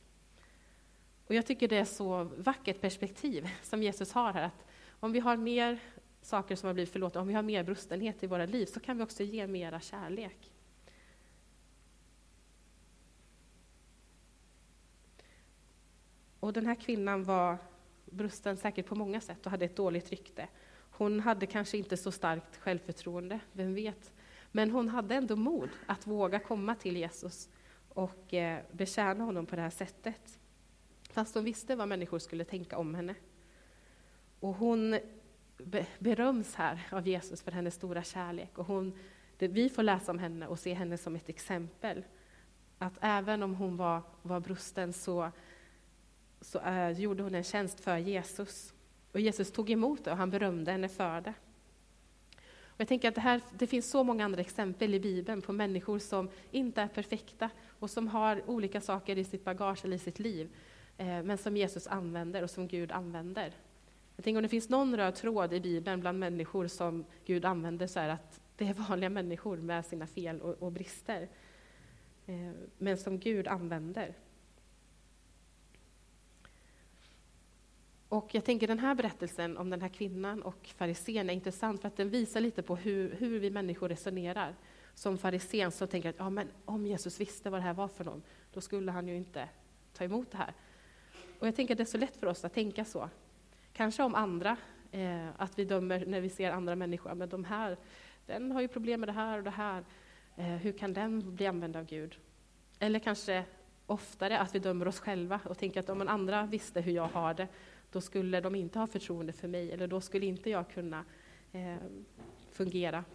Och 1.27 1.35
jag 1.35 1.45
tycker 1.45 1.67
det 1.67 1.77
är 1.77 1.85
så 1.85 2.23
vackert 2.23 2.81
perspektiv 2.81 3.49
som 3.63 3.83
Jesus 3.83 4.11
har 4.11 4.33
här, 4.33 4.43
att 4.43 4.65
om 4.99 5.11
vi 5.11 5.19
har 5.19 5.37
mer 5.37 5.79
saker 6.21 6.55
som 6.55 6.67
har 6.67 6.73
blivit 6.73 6.91
förlåtna, 6.91 7.21
om 7.21 7.27
vi 7.27 7.33
har 7.33 7.43
mer 7.43 7.63
brustenhet 7.63 8.23
i 8.23 8.27
våra 8.27 8.45
liv, 8.45 8.65
så 8.65 8.79
kan 8.79 8.97
vi 8.97 9.03
också 9.03 9.23
ge 9.23 9.47
mera 9.47 9.79
kärlek. 9.79 10.51
Och 16.39 16.53
den 16.53 16.65
här 16.65 16.75
kvinnan 16.75 17.23
var 17.23 17.57
brusten 18.11 18.57
säkert 18.57 18.85
på 18.85 18.95
många 18.95 19.21
sätt 19.21 19.45
och 19.45 19.51
hade 19.51 19.65
ett 19.65 19.75
dåligt 19.75 20.09
rykte. 20.09 20.47
Hon 20.91 21.19
hade 21.19 21.45
kanske 21.45 21.77
inte 21.77 21.97
så 21.97 22.11
starkt 22.11 22.57
självförtroende, 22.57 23.39
vem 23.51 23.73
vet? 23.73 24.13
Men 24.51 24.71
hon 24.71 24.89
hade 24.89 25.15
ändå 25.15 25.35
mod 25.35 25.69
att 25.85 26.07
våga 26.07 26.39
komma 26.39 26.75
till 26.75 26.97
Jesus 26.97 27.49
och 27.89 28.33
eh, 28.33 28.59
betjäna 28.71 29.23
honom 29.23 29.45
på 29.45 29.55
det 29.55 29.61
här 29.61 29.69
sättet. 29.69 30.39
Fast 31.09 31.35
hon 31.35 31.43
visste 31.43 31.75
vad 31.75 31.87
människor 31.87 32.19
skulle 32.19 32.45
tänka 32.45 32.77
om 32.77 32.95
henne. 32.95 33.15
Och 34.39 34.53
hon 34.53 34.99
beröms 35.99 36.55
här 36.55 36.87
av 36.91 37.07
Jesus 37.07 37.41
för 37.41 37.51
hennes 37.51 37.75
stora 37.75 38.03
kärlek. 38.03 38.57
Och 38.57 38.65
hon, 38.65 38.99
vi 39.37 39.69
får 39.69 39.83
läsa 39.83 40.11
om 40.11 40.19
henne 40.19 40.47
och 40.47 40.59
se 40.59 40.73
henne 40.73 40.97
som 40.97 41.15
ett 41.15 41.29
exempel. 41.29 42.03
Att 42.77 42.93
även 43.01 43.43
om 43.43 43.55
hon 43.55 43.77
var, 43.77 44.01
var 44.21 44.39
brusten 44.39 44.93
så, 44.93 45.31
så 46.41 46.59
eh, 46.59 46.89
gjorde 46.91 47.23
hon 47.23 47.35
en 47.35 47.43
tjänst 47.43 47.79
för 47.79 47.97
Jesus. 47.97 48.73
Och 49.11 49.19
Jesus 49.19 49.51
tog 49.51 49.69
emot 49.69 50.03
det 50.03 50.11
och 50.11 50.17
han 50.17 50.29
berömde 50.29 50.71
henne 50.71 50.89
för 50.89 51.21
det. 51.21 51.33
Och 52.77 52.81
jag 52.81 52.87
tänker 52.87 53.07
att 53.07 53.15
det, 53.15 53.21
här, 53.21 53.41
det 53.57 53.67
finns 53.67 53.89
så 53.89 54.03
många 54.03 54.25
andra 54.25 54.41
exempel 54.41 54.93
i 54.93 54.99
Bibeln 54.99 55.41
på 55.41 55.53
människor 55.53 55.99
som 55.99 56.29
inte 56.51 56.81
är 56.81 56.87
perfekta 56.87 57.49
och 57.79 57.89
som 57.89 58.07
har 58.07 58.49
olika 58.49 58.81
saker 58.81 59.17
i 59.17 59.23
sitt 59.23 59.45
bagage 59.45 59.85
eller 59.85 59.95
i 59.95 59.99
sitt 59.99 60.19
liv, 60.19 60.49
eh, 60.97 61.23
men 61.23 61.37
som 61.37 61.57
Jesus 61.57 61.87
använder 61.87 62.43
och 62.43 62.49
som 62.49 62.67
Gud 62.67 62.91
använder. 62.91 63.53
Jag 64.15 64.23
tänker 64.23 64.37
om 64.37 64.43
det 64.43 64.49
finns 64.49 64.69
någon 64.69 64.97
röd 64.97 65.15
tråd 65.15 65.53
i 65.53 65.59
Bibeln 65.59 65.99
bland 65.99 66.19
människor 66.19 66.67
som 66.67 67.05
Gud 67.25 67.45
använder 67.45 67.87
så 67.87 67.99
är 67.99 68.07
det 68.07 68.13
att 68.13 68.41
det 68.55 68.67
är 68.67 68.73
vanliga 68.73 69.09
människor 69.09 69.57
med 69.57 69.85
sina 69.85 70.07
fel 70.07 70.41
och, 70.41 70.63
och 70.63 70.71
brister, 70.71 71.27
eh, 72.25 72.51
men 72.77 72.97
som 72.97 73.19
Gud 73.19 73.47
använder. 73.47 74.13
Och 78.09 78.35
jag 78.35 78.43
tänker 78.43 78.67
den 78.67 78.79
här 78.79 78.95
berättelsen 78.95 79.57
om 79.57 79.69
den 79.69 79.81
här 79.81 79.89
kvinnan 79.89 80.41
och 80.41 80.67
farisén 80.77 81.29
är 81.29 81.33
intressant 81.33 81.81
för 81.81 81.87
att 81.87 81.97
den 81.97 82.09
visar 82.09 82.41
lite 82.41 82.61
på 82.61 82.75
hur, 82.75 83.15
hur 83.15 83.39
vi 83.39 83.49
människor 83.49 83.89
resonerar. 83.89 84.55
Som 84.93 85.17
farisén 85.17 85.71
så 85.71 85.87
tänker 85.87 86.07
jag 86.07 86.13
att 86.13 86.19
ja, 86.19 86.29
men 86.29 86.47
om 86.65 86.85
Jesus 86.85 87.19
visste 87.19 87.49
vad 87.49 87.59
det 87.59 87.63
här 87.63 87.73
var 87.73 87.87
för 87.87 88.03
någon, 88.03 88.23
då 88.53 88.61
skulle 88.61 88.91
han 88.91 89.07
ju 89.07 89.17
inte 89.17 89.49
ta 89.93 90.03
emot 90.03 90.31
det 90.31 90.37
här. 90.37 90.53
Och 91.39 91.47
jag 91.47 91.55
tänker 91.55 91.73
att 91.73 91.77
det 91.77 91.83
är 91.83 91.85
så 91.85 91.97
lätt 91.97 92.17
för 92.17 92.27
oss 92.27 92.45
att 92.45 92.53
tänka 92.53 92.85
så. 92.85 93.09
Kanske 93.73 94.03
om 94.03 94.15
andra, 94.15 94.57
eh, 94.91 95.27
att 95.37 95.59
vi 95.59 95.65
dömer 95.65 96.05
när 96.05 96.21
vi 96.21 96.29
ser 96.29 96.51
andra 96.51 96.75
människor, 96.75 97.13
men 97.13 97.29
de 97.29 97.43
här, 97.43 97.77
den 98.25 98.51
har 98.51 98.61
ju 98.61 98.67
problem 98.67 98.99
med 98.99 99.09
det 99.09 99.13
här 99.13 99.37
och 99.37 99.43
det 99.43 99.49
här. 99.49 99.83
Eh, 100.35 100.45
hur 100.45 100.71
kan 100.71 100.93
den 100.93 101.35
bli 101.35 101.47
använd 101.47 101.75
av 101.75 101.85
Gud? 101.85 102.17
Eller 102.79 102.99
kanske 102.99 103.43
oftare 103.85 104.39
att 104.39 104.55
vi 104.55 104.59
dömer 104.59 104.87
oss 104.87 104.99
själva 104.99 105.39
och 105.45 105.57
tänker 105.57 105.79
att 105.79 105.89
om 105.89 106.07
andra 106.07 106.45
visste 106.45 106.81
hur 106.81 106.91
jag 106.91 107.07
har 107.07 107.33
det, 107.33 107.47
då 107.91 108.01
skulle 108.01 108.41
de 108.41 108.55
inte 108.55 108.79
ha 108.79 108.87
förtroende 108.87 109.33
för 109.33 109.47
mig, 109.47 109.71
eller 109.71 109.87
då 109.87 110.01
skulle 110.01 110.25
inte 110.25 110.49
jag 110.49 110.69
kunna 110.69 111.05
eh, 111.51 111.77
fungera 112.51 113.05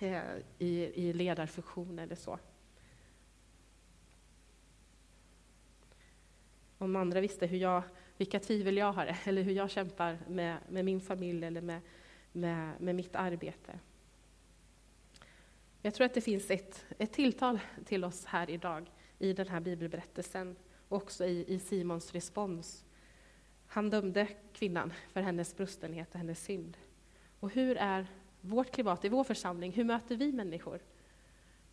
eh, 0.00 0.22
i, 0.58 0.92
i 1.08 1.12
ledarfunktion 1.12 1.98
eller 1.98 2.16
så. 2.16 2.38
Om 6.78 6.96
andra 6.96 7.20
visste 7.20 7.46
hur 7.46 7.58
jag, 7.58 7.82
vilka 8.16 8.40
tvivel 8.40 8.76
jag 8.76 8.92
har, 8.92 9.16
eller 9.24 9.42
hur 9.42 9.52
jag 9.52 9.70
kämpar 9.70 10.18
med, 10.28 10.58
med 10.68 10.84
min 10.84 11.00
familj 11.00 11.44
eller 11.44 11.60
med, 11.60 11.80
med, 12.32 12.80
med 12.80 12.94
mitt 12.94 13.16
arbete. 13.16 13.78
Jag 15.82 15.94
tror 15.94 16.04
att 16.04 16.14
det 16.14 16.20
finns 16.20 16.50
ett, 16.50 16.84
ett 16.98 17.12
tilltal 17.12 17.60
till 17.84 18.04
oss 18.04 18.24
här 18.24 18.50
idag 18.50 18.90
i 19.18 19.32
den 19.32 19.48
här 19.48 19.60
bibelberättelsen, 19.60 20.56
och 20.88 20.96
också 20.96 21.24
i, 21.24 21.54
i 21.54 21.58
Simons 21.58 22.12
respons 22.12 22.84
han 23.72 23.90
dömde 23.90 24.28
kvinnan 24.52 24.92
för 25.12 25.20
hennes 25.20 25.56
brustenhet 25.56 26.08
och 26.12 26.18
hennes 26.18 26.44
synd. 26.44 26.76
Och 27.40 27.50
hur 27.50 27.76
är 27.76 28.06
vårt 28.40 28.70
klimat 28.70 29.04
i 29.04 29.08
vår 29.08 29.24
församling? 29.24 29.72
Hur 29.72 29.84
möter 29.84 30.16
vi 30.16 30.32
människor? 30.32 30.80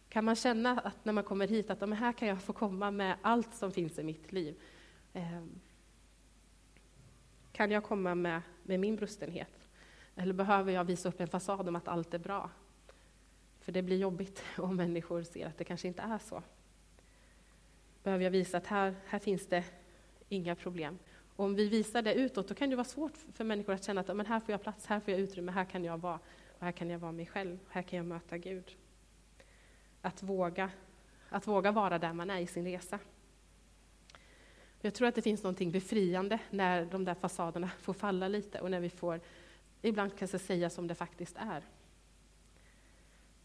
Kan 0.09 0.25
man 0.25 0.35
känna 0.35 0.79
att 0.79 1.05
när 1.05 1.13
man 1.13 1.23
kommer 1.23 1.47
hit 1.47 1.69
att 1.69 1.89
här 1.89 2.13
kan 2.13 2.27
jag 2.27 2.41
få 2.41 2.53
komma 2.53 2.91
med 2.91 3.17
allt 3.21 3.55
som 3.55 3.71
finns 3.71 3.99
i 3.99 4.03
mitt 4.03 4.31
liv? 4.31 4.55
Ehm, 5.13 5.59
kan 7.51 7.71
jag 7.71 7.83
komma 7.83 8.15
med, 8.15 8.41
med 8.63 8.79
min 8.79 8.95
brustenhet? 8.95 9.69
Eller 10.15 10.33
behöver 10.33 10.71
jag 10.71 10.83
visa 10.83 11.09
upp 11.09 11.19
en 11.19 11.27
fasad 11.27 11.67
om 11.67 11.75
att 11.75 11.87
allt 11.87 12.13
är 12.13 12.19
bra? 12.19 12.49
För 13.59 13.71
det 13.71 13.81
blir 13.81 13.97
jobbigt 13.97 14.43
om 14.57 14.75
människor 14.75 15.23
ser 15.23 15.47
att 15.47 15.57
det 15.57 15.63
kanske 15.63 15.87
inte 15.87 16.01
är 16.01 16.17
så. 16.17 16.43
Behöver 18.03 18.23
jag 18.23 18.31
visa 18.31 18.57
att 18.57 18.67
här, 18.67 18.95
här 19.05 19.19
finns 19.19 19.47
det 19.47 19.65
inga 20.29 20.55
problem? 20.55 20.99
Och 21.39 21.45
om 21.45 21.55
vi 21.55 21.69
visar 21.69 22.01
det 22.01 22.13
utåt, 22.13 22.47
då 22.47 22.53
kan 22.53 22.69
det 22.69 22.75
vara 22.75 22.85
svårt 22.85 23.17
för 23.33 23.43
människor 23.43 23.73
att 23.73 23.83
känna 23.83 24.01
att 24.01 24.15
men 24.15 24.25
här 24.25 24.39
får 24.39 24.51
jag 24.51 24.61
plats, 24.61 24.85
här 24.85 24.99
får 24.99 25.11
jag 25.11 25.19
utrymme, 25.19 25.51
här 25.51 25.65
kan 25.65 25.83
jag 25.83 25.97
vara, 25.97 26.19
och 26.57 26.65
här 26.65 26.71
kan 26.71 26.89
jag 26.89 26.99
vara 26.99 27.11
mig 27.11 27.25
själv, 27.25 27.59
här 27.69 27.81
kan 27.81 27.97
jag 27.97 28.05
möta 28.05 28.37
Gud. 28.37 28.75
Att 30.01 30.23
våga, 30.23 30.71
att 31.29 31.47
våga 31.47 31.71
vara 31.71 31.99
där 31.99 32.13
man 32.13 32.29
är 32.29 32.39
i 32.39 32.47
sin 32.47 32.65
resa. 32.65 32.99
Jag 34.81 34.93
tror 34.93 35.07
att 35.07 35.15
det 35.15 35.21
finns 35.21 35.43
något 35.43 35.59
befriande 35.59 36.39
när 36.49 36.85
de 36.85 37.05
där 37.05 37.15
fasaderna 37.15 37.69
får 37.79 37.93
falla 37.93 38.27
lite 38.27 38.61
och 38.61 38.71
när 38.71 38.79
vi 38.79 38.89
får 38.89 39.19
ibland 39.81 40.17
kanske 40.17 40.39
säga 40.39 40.69
som 40.69 40.87
det 40.87 40.95
faktiskt 40.95 41.35
är. 41.37 41.63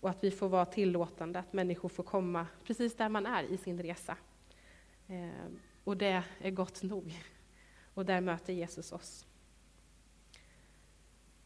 Och 0.01 0.11
att 0.11 0.25
vi 0.25 0.31
får 0.31 0.49
vara 0.49 0.67
tillåtande, 0.67 1.39
att 1.39 1.53
människor 1.53 1.89
får 1.89 2.03
komma 2.03 2.47
precis 2.65 2.97
där 2.97 3.09
man 3.09 3.27
är 3.27 3.43
i 3.43 3.57
sin 3.57 3.83
resa. 3.83 4.17
Eh, 5.07 5.53
och 5.85 5.97
det 5.97 6.23
är 6.39 6.51
gott 6.51 6.83
nog. 6.83 7.15
Och 7.95 8.07
där 8.07 8.21
möter 8.21 8.53
Jesus 8.53 8.93
oss. 8.93 9.27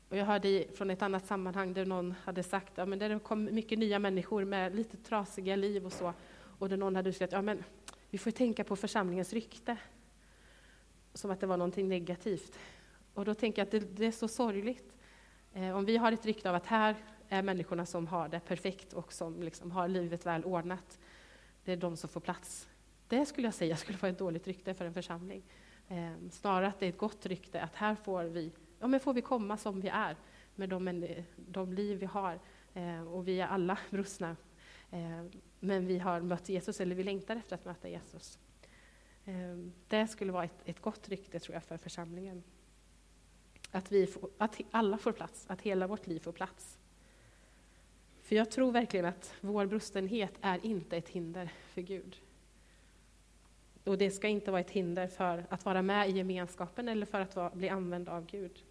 Och 0.09 0.17
jag 0.17 0.25
hörde 0.25 0.65
från 0.75 0.91
ett 0.91 1.03
annat 1.03 1.27
sammanhang 1.27 1.75
där 1.75 1.87
någon 1.87 2.15
hade 2.25 2.43
sagt 2.43 2.79
att 2.79 2.89
ja, 2.89 2.97
det 2.97 3.19
kom 3.19 3.45
mycket 3.45 3.79
nya 3.79 3.99
människor 3.99 4.45
med 4.45 4.77
lite 4.77 4.97
trasiga 4.97 5.57
liv 5.57 5.87
och 5.87 5.93
så. 5.93 6.13
Och 6.33 6.69
där 6.69 6.77
någon 6.77 6.97
hade 6.97 7.13
sagt 7.13 7.33
ja, 7.33 7.43
men 7.43 7.65
vi 8.11 8.19
får 8.19 8.31
tänka 8.31 8.65
på 8.65 8.77
församlingens 8.77 9.33
rykte. 9.33 9.77
Som 11.15 11.31
att 11.31 11.41
det 11.41 11.47
var 11.47 11.57
någonting 11.57 11.89
negativt. 11.89 12.59
Och 13.15 13.25
då 13.25 13.35
tänker 13.35 13.63
jag 13.63 13.67
att 13.67 13.71
det, 13.71 13.97
det 13.97 14.07
är 14.07 14.13
så 14.13 14.29
sorgligt. 14.29 14.95
Eh, 15.53 15.77
om 15.77 15.85
vi 15.85 15.97
har 15.97 16.13
ett 16.13 16.27
rykte 16.27 16.49
av 16.49 16.55
att 16.55 16.67
här 16.67 16.97
är 17.29 17.43
människorna 17.43 17.87
som 17.87 18.07
har 18.07 18.29
det 18.29 18.41
perfekt 18.41 18.93
och 18.93 19.13
som 19.13 19.43
liksom 19.43 19.71
har 19.71 19.89
livet 19.89 20.27
väl 20.27 20.45
ordnat. 20.45 20.99
Det 21.65 21.73
är 21.73 21.77
de 21.77 21.97
som 21.97 22.11
får 22.11 22.21
plats. 22.21 22.69
Det 23.09 23.27
skulle 23.27 23.47
jag 23.47 23.55
säga 23.55 23.77
skulle 23.77 23.99
vara 23.99 24.13
ett 24.13 24.19
dåligt 24.19 24.47
rykte 24.47 24.75
för 24.75 24.85
en 24.85 24.95
församling. 24.95 25.43
Eh, 25.89 26.13
snarare 26.31 26.67
att 26.67 26.81
det 26.81 26.87
är 26.87 26.91
ett 26.91 26.99
gott 26.99 27.27
rykte, 27.27 27.63
att 27.63 27.75
här 27.75 27.95
får 27.95 28.25
vi, 28.25 28.53
ja, 28.79 28.87
men 28.87 29.01
får 29.01 29.15
vi 29.15 29.23
komma 29.23 29.57
som 29.57 29.81
vi 29.81 29.89
är, 29.89 30.17
med 30.55 30.69
de, 30.69 31.05
de 31.37 31.73
liv 31.73 31.99
vi 31.99 32.07
har. 32.07 32.39
Eh, 32.75 33.03
och 33.03 33.29
vi 33.29 33.41
är 33.41 33.47
alla 33.47 33.79
brustna, 33.91 34.37
eh, 34.91 35.25
men 35.61 35.87
vi 35.87 35.99
har 35.99 36.21
mött 36.21 36.49
Jesus, 36.49 36.81
eller 36.81 36.95
vi 36.95 37.05
längtar 37.05 37.37
efter 37.37 37.55
att 37.55 37.65
möta 37.65 37.89
Jesus. 37.89 38.39
Ehm, 39.25 39.73
det 39.89 40.07
skulle 40.07 40.33
vara 40.33 40.45
ett, 40.45 40.63
ett 40.65 40.81
gott 40.81 41.09
rykte, 41.09 41.41
tror 41.41 41.55
jag, 41.55 41.65
för 41.65 41.77
församlingen. 41.77 42.43
Att, 43.71 43.93
vi 43.93 44.07
får, 44.07 44.31
att 44.39 44.61
alla 44.71 44.99
får 44.99 45.13
plats, 45.13 45.47
att 45.49 45.63
hela 45.63 45.87
vårt 45.87 46.07
liv 46.07 46.21
får 46.21 46.33
plats. 46.33 46.79
För 48.23 48.37
jag 48.37 48.51
tror 48.51 48.73
verkligen 48.73 49.07
att 49.07 49.35
vår 49.41 49.67
brustenhet 49.67 50.33
är 50.41 50.67
inte 50.67 50.97
ett 50.97 51.09
hinder 51.09 51.53
för 51.69 51.81
Gud. 51.81 52.17
Och 53.89 53.99
det 53.99 54.11
ska 54.11 54.29
inte 54.29 54.51
vara 54.51 54.61
ett 54.61 54.71
hinder 54.71 55.07
för 55.07 55.47
att 55.49 55.65
vara 55.65 55.83
med 55.83 56.11
i 56.11 56.13
gemenskapen 56.13 56.89
eller 56.89 57.07
för 57.07 57.21
att 57.21 57.37
vara, 57.37 57.51
bli 57.51 57.69
använd 57.69 58.09
av 58.09 58.27
Gud. 58.27 58.63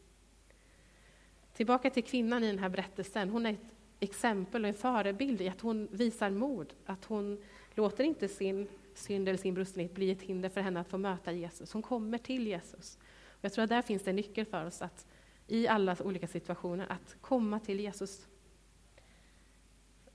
Tillbaka 1.53 1.89
till 1.89 2.03
kvinnan 2.03 2.43
i 2.43 2.47
den 2.47 2.59
här 2.59 2.69
berättelsen. 2.69 3.29
Hon 3.29 3.45
är 3.45 3.51
ett 3.51 3.59
exempel 3.99 4.63
och 4.63 4.67
en 4.67 4.73
förebild 4.73 5.41
i 5.41 5.49
att 5.49 5.61
hon 5.61 5.87
visar 5.91 6.29
mod. 6.29 6.73
Att 6.85 7.05
hon 7.05 7.43
låter 7.75 8.03
inte 8.03 8.27
sin 8.27 8.67
synd 8.93 9.29
eller 9.29 9.37
sin 9.37 9.53
brustenhet 9.53 9.93
bli 9.93 10.11
ett 10.11 10.21
hinder 10.21 10.49
för 10.49 10.61
henne 10.61 10.79
att 10.79 10.87
få 10.87 10.97
möta 10.97 11.31
Jesus. 11.31 11.73
Hon 11.73 11.81
kommer 11.81 12.17
till 12.17 12.47
Jesus. 12.47 12.97
Och 13.27 13.45
jag 13.45 13.53
tror 13.53 13.63
att 13.63 13.69
där 13.69 13.81
finns 13.81 14.03
det 14.03 14.09
en 14.09 14.15
nyckel 14.15 14.45
för 14.45 14.65
oss 14.65 14.81
att 14.81 15.07
i 15.47 15.67
alla 15.67 15.95
olika 16.03 16.27
situationer, 16.27 16.85
att 16.89 17.15
komma 17.21 17.59
till 17.59 17.79
Jesus. 17.79 18.27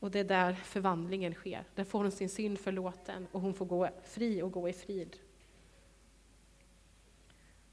Och 0.03 0.11
det 0.11 0.19
är 0.19 0.25
där 0.25 0.55
förvandlingen 0.55 1.35
sker. 1.35 1.65
Där 1.75 1.85
får 1.85 1.99
hon 1.99 2.11
sin 2.11 2.29
synd 2.29 2.59
förlåten 2.59 3.27
och 3.33 3.41
hon 3.41 3.55
får 3.55 3.67
gå 3.67 3.89
fri 4.05 4.43
och 4.43 4.53
gå 4.53 4.69
i 4.69 4.73
frid. 4.73 5.17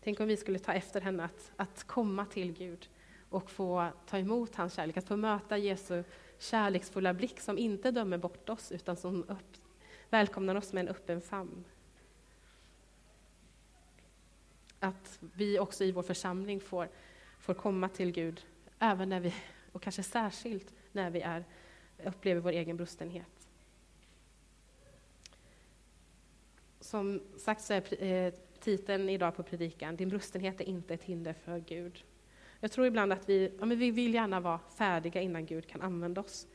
Tänk 0.02 0.20
om 0.20 0.28
vi 0.28 0.38
skulle 0.38 0.60
ta 0.60 0.74
efter 0.74 1.02
henne 1.02 1.24
att, 1.24 1.52
att 1.56 1.84
komma 1.84 2.26
till 2.26 2.54
Gud 2.54 2.90
och 3.30 3.52
få 3.52 3.90
ta 4.08 4.18
emot 4.18 4.56
hans 4.56 4.74
kärlek, 4.74 4.98
att 4.98 5.08
få 5.08 5.18
möta 5.18 5.58
Jesu 5.58 6.04
kärleksfulla 6.40 7.14
blick 7.14 7.40
som 7.40 7.58
inte 7.58 7.92
dömer 7.92 8.18
bort 8.18 8.50
oss 8.50 8.72
utan 8.72 8.98
som 8.98 9.24
upp, 9.24 9.58
välkomnar 10.10 10.56
oss 10.56 10.74
med 10.74 10.82
en 10.82 10.88
öppen 10.88 11.22
famn. 11.22 11.64
Att 14.80 15.20
vi 15.20 15.60
också 15.60 15.84
i 15.84 15.92
vår 15.92 16.04
församling 16.04 16.62
får, 16.62 16.90
får 17.40 17.54
komma 17.54 17.90
till 17.90 18.12
Gud, 18.12 18.46
även 18.80 19.10
när 19.10 19.20
vi, 19.20 19.34
och 19.72 19.82
kanske 19.82 20.04
särskilt 20.04 20.74
när 20.92 21.10
vi 21.10 21.22
är, 21.22 21.46
upplever 22.06 22.42
vår 22.42 22.52
egen 22.52 22.78
brustenhet. 22.78 23.50
Som 26.80 27.22
sagt 27.38 27.62
så 27.62 27.74
är 27.74 28.04
eh, 28.04 28.34
titeln 28.60 29.10
idag 29.10 29.36
på 29.36 29.44
predikan, 29.44 29.96
Din 29.96 30.10
brustenhet 30.10 30.62
är 30.62 30.66
inte 30.66 30.94
ett 30.94 31.04
hinder 31.04 31.34
för 31.34 31.60
Gud. 31.60 32.04
Jag 32.60 32.72
tror 32.72 32.88
ibland 32.88 33.14
att 33.14 33.30
vi, 33.30 33.52
ja, 33.60 33.66
men 33.66 33.80
vi 33.80 33.92
vill 33.92 34.14
gärna 34.14 34.40
vara 34.40 34.60
färdiga 34.78 35.22
innan 35.22 35.46
Gud 35.46 35.68
kan 35.68 35.82
använda 35.82 36.22
oss. 36.22 36.48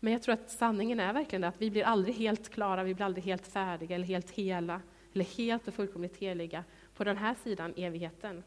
Men 0.00 0.12
jag 0.12 0.22
tror 0.22 0.32
att 0.32 0.50
sanningen 0.50 1.00
är 1.00 1.12
verkligen 1.12 1.44
att 1.44 1.60
vi 1.62 1.70
blir 1.70 1.84
aldrig 1.84 2.14
helt 2.14 2.48
klara, 2.48 2.84
vi 2.84 2.94
blir 2.94 3.06
aldrig 3.06 3.24
helt 3.24 3.46
färdiga 3.46 3.94
eller 3.94 4.06
helt 4.06 4.30
hela, 4.30 4.82
eller 5.12 5.24
helt 5.24 5.68
och 5.68 5.74
fullkomligt 5.74 6.16
heliga 6.16 6.64
på 6.94 7.04
den 7.04 7.16
här 7.16 7.34
sidan 7.34 7.74
evigheten. 7.76 8.42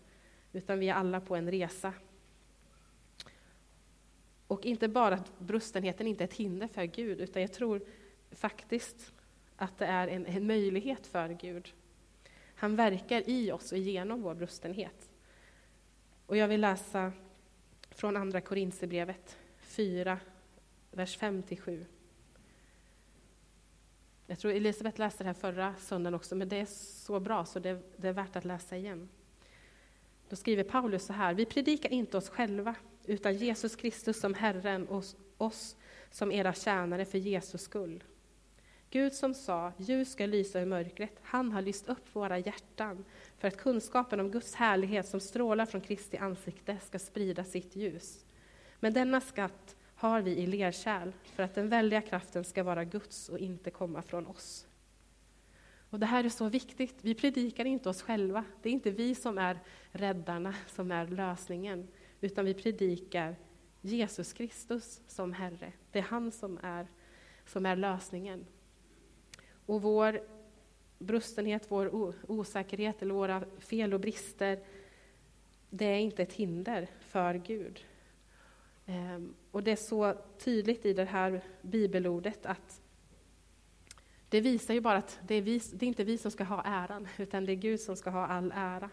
Utan 0.53 0.79
vi 0.79 0.89
är 0.89 0.93
alla 0.93 1.21
på 1.21 1.35
en 1.35 1.51
resa. 1.51 1.93
Och 4.53 4.65
inte 4.65 4.87
bara 4.87 5.15
att 5.15 5.39
brustenheten 5.39 6.07
inte 6.07 6.23
är 6.23 6.27
ett 6.27 6.33
hinder 6.33 6.67
för 6.67 6.83
Gud, 6.83 7.21
utan 7.21 7.41
jag 7.41 7.53
tror 7.53 7.81
faktiskt 8.31 9.13
att 9.55 9.77
det 9.77 9.85
är 9.85 10.07
en, 10.07 10.25
en 10.25 10.47
möjlighet 10.47 11.07
för 11.07 11.29
Gud. 11.29 11.73
Han 12.55 12.75
verkar 12.75 13.29
i 13.29 13.51
oss 13.51 13.71
och 13.71 13.77
genom 13.77 14.21
vår 14.21 14.35
brustenhet. 14.35 15.09
Och 16.25 16.37
jag 16.37 16.47
vill 16.47 16.61
läsa 16.61 17.11
från 17.89 18.17
Andra 18.17 18.41
Korinthierbrevet 18.41 19.37
4, 19.57 20.19
vers 20.91 21.19
5-7. 21.19 21.85
Jag 24.27 24.39
tror 24.39 24.51
Elisabeth 24.51 24.99
läste 24.99 25.23
det 25.23 25.27
här 25.27 25.33
förra 25.33 25.75
söndagen 25.75 26.15
också, 26.15 26.35
men 26.35 26.49
det 26.49 26.57
är 26.57 26.65
så 26.65 27.19
bra 27.19 27.45
så 27.45 27.59
det, 27.59 27.81
det 27.97 28.07
är 28.07 28.13
värt 28.13 28.35
att 28.35 28.45
läsa 28.45 28.77
igen. 28.77 29.09
Då 30.29 30.35
skriver 30.35 30.63
Paulus 30.63 31.05
så 31.05 31.13
här, 31.13 31.33
vi 31.33 31.45
predikar 31.45 31.89
inte 31.89 32.17
oss 32.17 32.29
själva, 32.29 32.75
utan 33.05 33.35
Jesus 33.35 33.75
Kristus 33.75 34.19
som 34.19 34.33
Herren 34.33 34.87
och 34.87 35.03
oss 35.37 35.75
som 36.11 36.31
era 36.31 36.53
tjänare 36.53 37.05
för 37.05 37.17
Jesus 37.17 37.61
skull. 37.61 38.03
Gud 38.89 39.13
som 39.13 39.33
sa, 39.33 39.71
ljus 39.77 40.11
ska 40.11 40.25
lysa 40.25 40.61
i 40.61 40.65
mörkret, 40.65 41.19
han 41.21 41.51
har 41.51 41.61
lyst 41.61 41.89
upp 41.89 42.15
våra 42.15 42.39
hjärtan 42.39 43.05
för 43.37 43.47
att 43.47 43.57
kunskapen 43.57 44.19
om 44.19 44.31
Guds 44.31 44.55
härlighet 44.55 45.07
som 45.07 45.19
strålar 45.19 45.65
från 45.65 45.81
Kristi 45.81 46.17
ansikte 46.17 46.77
ska 46.79 46.99
sprida 46.99 47.43
sitt 47.43 47.75
ljus. 47.75 48.25
Men 48.79 48.93
denna 48.93 49.21
skatt 49.21 49.75
har 49.95 50.21
vi 50.21 50.31
i 50.31 50.47
lerkärl 50.47 51.11
för 51.23 51.43
att 51.43 51.55
den 51.55 51.69
väldiga 51.69 52.01
kraften 52.01 52.43
ska 52.43 52.63
vara 52.63 52.83
Guds 52.83 53.29
och 53.29 53.39
inte 53.39 53.71
komma 53.71 54.01
från 54.01 54.27
oss. 54.27 54.67
Och 55.89 55.99
Det 55.99 56.05
här 56.05 56.23
är 56.23 56.29
så 56.29 56.49
viktigt. 56.49 56.95
Vi 57.01 57.15
predikar 57.15 57.65
inte 57.65 57.89
oss 57.89 58.01
själva. 58.01 58.43
Det 58.61 58.69
är 58.69 58.73
inte 58.73 58.91
vi 58.91 59.15
som 59.15 59.37
är 59.37 59.59
räddarna, 59.91 60.55
som 60.67 60.91
är 60.91 61.07
lösningen, 61.07 61.87
utan 62.23 62.45
vi 62.45 62.53
predikar 62.53 63.35
Jesus 63.81 64.33
Kristus 64.33 65.01
som 65.07 65.33
Herre. 65.33 65.73
Det 65.91 65.99
är 65.99 66.03
han 66.03 66.31
som 66.31 66.59
är, 66.63 66.87
som 67.45 67.65
är 67.65 67.75
lösningen. 67.75 68.45
Och 69.65 69.81
vår 69.81 70.21
brustenhet, 70.99 71.65
vår 71.67 72.13
osäkerhet 72.27 73.01
eller 73.01 73.13
våra 73.13 73.45
fel 73.59 73.93
och 73.93 73.99
brister, 73.99 74.59
det 75.69 75.85
är 75.85 75.99
inte 75.99 76.23
ett 76.23 76.33
hinder 76.33 76.87
för 76.99 77.33
Gud. 77.33 77.85
Ehm, 78.85 79.33
och 79.51 79.63
det 79.63 79.71
är 79.71 79.75
så 79.75 80.13
tydligt 80.39 80.85
i 80.85 80.93
det 80.93 81.05
här 81.05 81.41
bibelordet 81.61 82.45
att 82.45 82.81
det 84.29 84.41
visar 84.41 84.73
ju 84.73 84.81
bara 84.81 84.97
att 84.97 85.19
det 85.27 85.35
är, 85.35 85.41
vi, 85.41 85.61
det 85.73 85.85
är 85.85 85.87
inte 85.87 86.03
vi 86.03 86.17
som 86.17 86.31
ska 86.31 86.43
ha 86.43 86.63
äran, 86.65 87.07
utan 87.17 87.45
det 87.45 87.51
är 87.51 87.55
Gud 87.55 87.79
som 87.79 87.95
ska 87.95 88.09
ha 88.09 88.27
all 88.27 88.51
ära. 88.55 88.89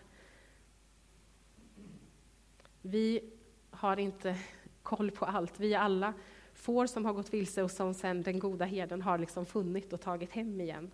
Vi 2.83 3.31
har 3.71 3.97
inte 3.97 4.37
koll 4.83 5.11
på 5.11 5.25
allt. 5.25 5.61
Vi 5.61 5.75
är 5.75 5.79
alla 5.79 6.14
får 6.55 6.87
som 6.87 7.05
har 7.05 7.12
gått 7.12 7.35
vilse 7.35 7.62
och 7.62 7.71
som 7.71 7.95
sen 7.95 8.23
den 8.23 8.38
goda 8.38 8.64
herden 8.64 9.03
har 9.03 9.19
liksom 9.19 9.47
funnit 9.47 9.93
och 9.93 10.01
tagit 10.01 10.31
hem 10.31 10.61
igen. 10.61 10.90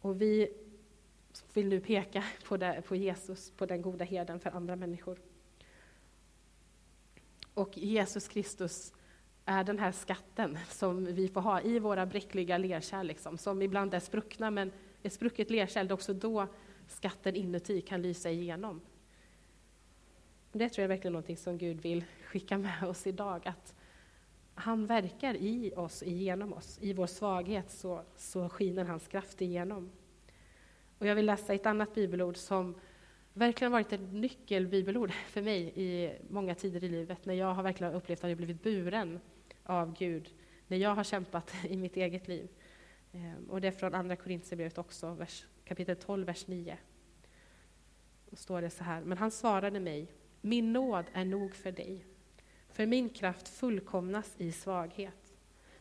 Och 0.00 0.20
vi 0.20 0.48
vill 1.54 1.68
nu 1.68 1.80
peka 1.80 2.24
på, 2.44 2.56
det, 2.56 2.82
på 2.88 2.96
Jesus, 2.96 3.50
på 3.50 3.66
den 3.66 3.82
goda 3.82 4.04
herden 4.04 4.40
för 4.40 4.50
andra 4.50 4.76
människor. 4.76 5.18
Och 7.54 7.78
Jesus 7.78 8.28
Kristus 8.28 8.92
är 9.44 9.64
den 9.64 9.78
här 9.78 9.92
skatten 9.92 10.58
som 10.68 11.04
vi 11.04 11.28
får 11.28 11.40
ha 11.40 11.60
i 11.60 11.78
våra 11.78 12.06
bräckliga 12.06 12.58
lerkärl, 12.58 13.06
liksom, 13.06 13.38
som 13.38 13.62
ibland 13.62 13.94
är 13.94 14.00
spruckna, 14.00 14.50
men 14.50 14.72
ett 15.02 15.12
sprucket 15.12 15.50
lerkärl, 15.50 15.86
det 15.86 15.92
är 15.92 15.94
också 15.94 16.14
då 16.14 16.46
skatten 16.88 17.36
inuti 17.36 17.80
kan 17.80 18.02
lysa 18.02 18.30
igenom. 18.30 18.80
Det 20.52 20.68
tror 20.68 20.82
jag 20.82 20.84
är 20.84 20.96
verkligen 20.96 21.12
någonting 21.12 21.36
som 21.36 21.58
Gud 21.58 21.80
vill 21.80 22.04
skicka 22.26 22.58
med 22.58 22.84
oss 22.84 23.06
idag, 23.06 23.48
att 23.48 23.74
han 24.54 24.86
verkar 24.86 25.34
i 25.34 25.72
oss, 25.76 26.02
igenom 26.02 26.52
oss. 26.52 26.78
I 26.82 26.92
vår 26.92 27.06
svaghet 27.06 27.70
så, 27.70 28.02
så 28.16 28.48
skiner 28.48 28.84
hans 28.84 29.08
kraft 29.08 29.42
igenom. 29.42 29.90
Och 30.98 31.06
jag 31.06 31.14
vill 31.14 31.26
läsa 31.26 31.54
ett 31.54 31.66
annat 31.66 31.94
bibelord 31.94 32.36
som 32.36 32.74
verkligen 33.32 33.72
varit 33.72 33.92
ett 33.92 34.12
nyckelbibelord 34.12 35.12
för 35.12 35.42
mig 35.42 35.72
i 35.74 36.12
många 36.30 36.54
tider 36.54 36.84
i 36.84 36.88
livet, 36.88 37.24
när 37.26 37.34
jag 37.34 37.54
har 37.54 37.62
verkligen 37.62 37.92
upplevt 37.92 38.24
att 38.24 38.30
jag 38.30 38.36
blivit 38.36 38.62
buren 38.62 39.20
av 39.64 39.96
Gud, 39.98 40.34
när 40.66 40.76
jag 40.76 40.94
har 40.94 41.04
kämpat 41.04 41.54
i 41.68 41.76
mitt 41.76 41.96
eget 41.96 42.28
liv. 42.28 42.48
Ehm, 43.12 43.50
och 43.50 43.60
det 43.60 43.68
är 43.68 43.72
från 43.72 43.94
Andra 43.94 44.16
Korintierbrevet 44.16 44.78
också, 44.78 45.14
vers, 45.14 45.46
kapitel 45.64 45.96
12, 45.96 46.26
vers 46.26 46.46
9. 46.46 46.78
Då 48.30 48.36
står 48.36 48.62
det 48.62 48.70
så 48.70 48.84
här, 48.84 49.00
men 49.00 49.18
han 49.18 49.30
svarade 49.30 49.80
mig, 49.80 50.12
min 50.40 50.72
nåd 50.72 51.04
är 51.12 51.24
nog 51.24 51.54
för 51.54 51.72
dig, 51.72 52.04
för 52.68 52.86
min 52.86 53.08
kraft 53.08 53.48
fullkomnas 53.48 54.34
i 54.38 54.52
svaghet. 54.52 55.34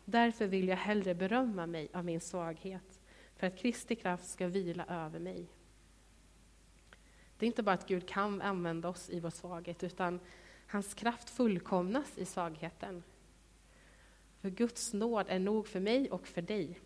Därför 0.05 0.47
vill 0.47 0.67
jag 0.67 0.77
hellre 0.77 1.15
berömma 1.15 1.65
mig 1.65 1.89
av 1.93 2.05
min 2.05 2.21
svaghet, 2.21 2.99
för 3.35 3.47
att 3.47 3.57
Kristi 3.57 3.95
kraft 3.95 4.29
ska 4.29 4.47
vila 4.47 4.85
över 4.85 5.19
mig. 5.19 5.47
Det 7.37 7.45
är 7.45 7.47
inte 7.47 7.63
bara 7.63 7.75
att 7.75 7.87
Gud 7.87 8.07
kan 8.07 8.41
använda 8.41 8.89
oss 8.89 9.09
i 9.09 9.19
vår 9.19 9.29
svaghet, 9.29 9.83
utan 9.83 10.19
hans 10.67 10.93
kraft 10.93 11.29
fullkomnas 11.29 12.17
i 12.17 12.25
svagheten. 12.25 13.03
För 14.41 14.49
Guds 14.49 14.93
nåd 14.93 15.25
är 15.29 15.39
nog 15.39 15.67
för 15.67 15.79
mig 15.79 16.11
och 16.11 16.27
för 16.27 16.41
dig. 16.41 16.79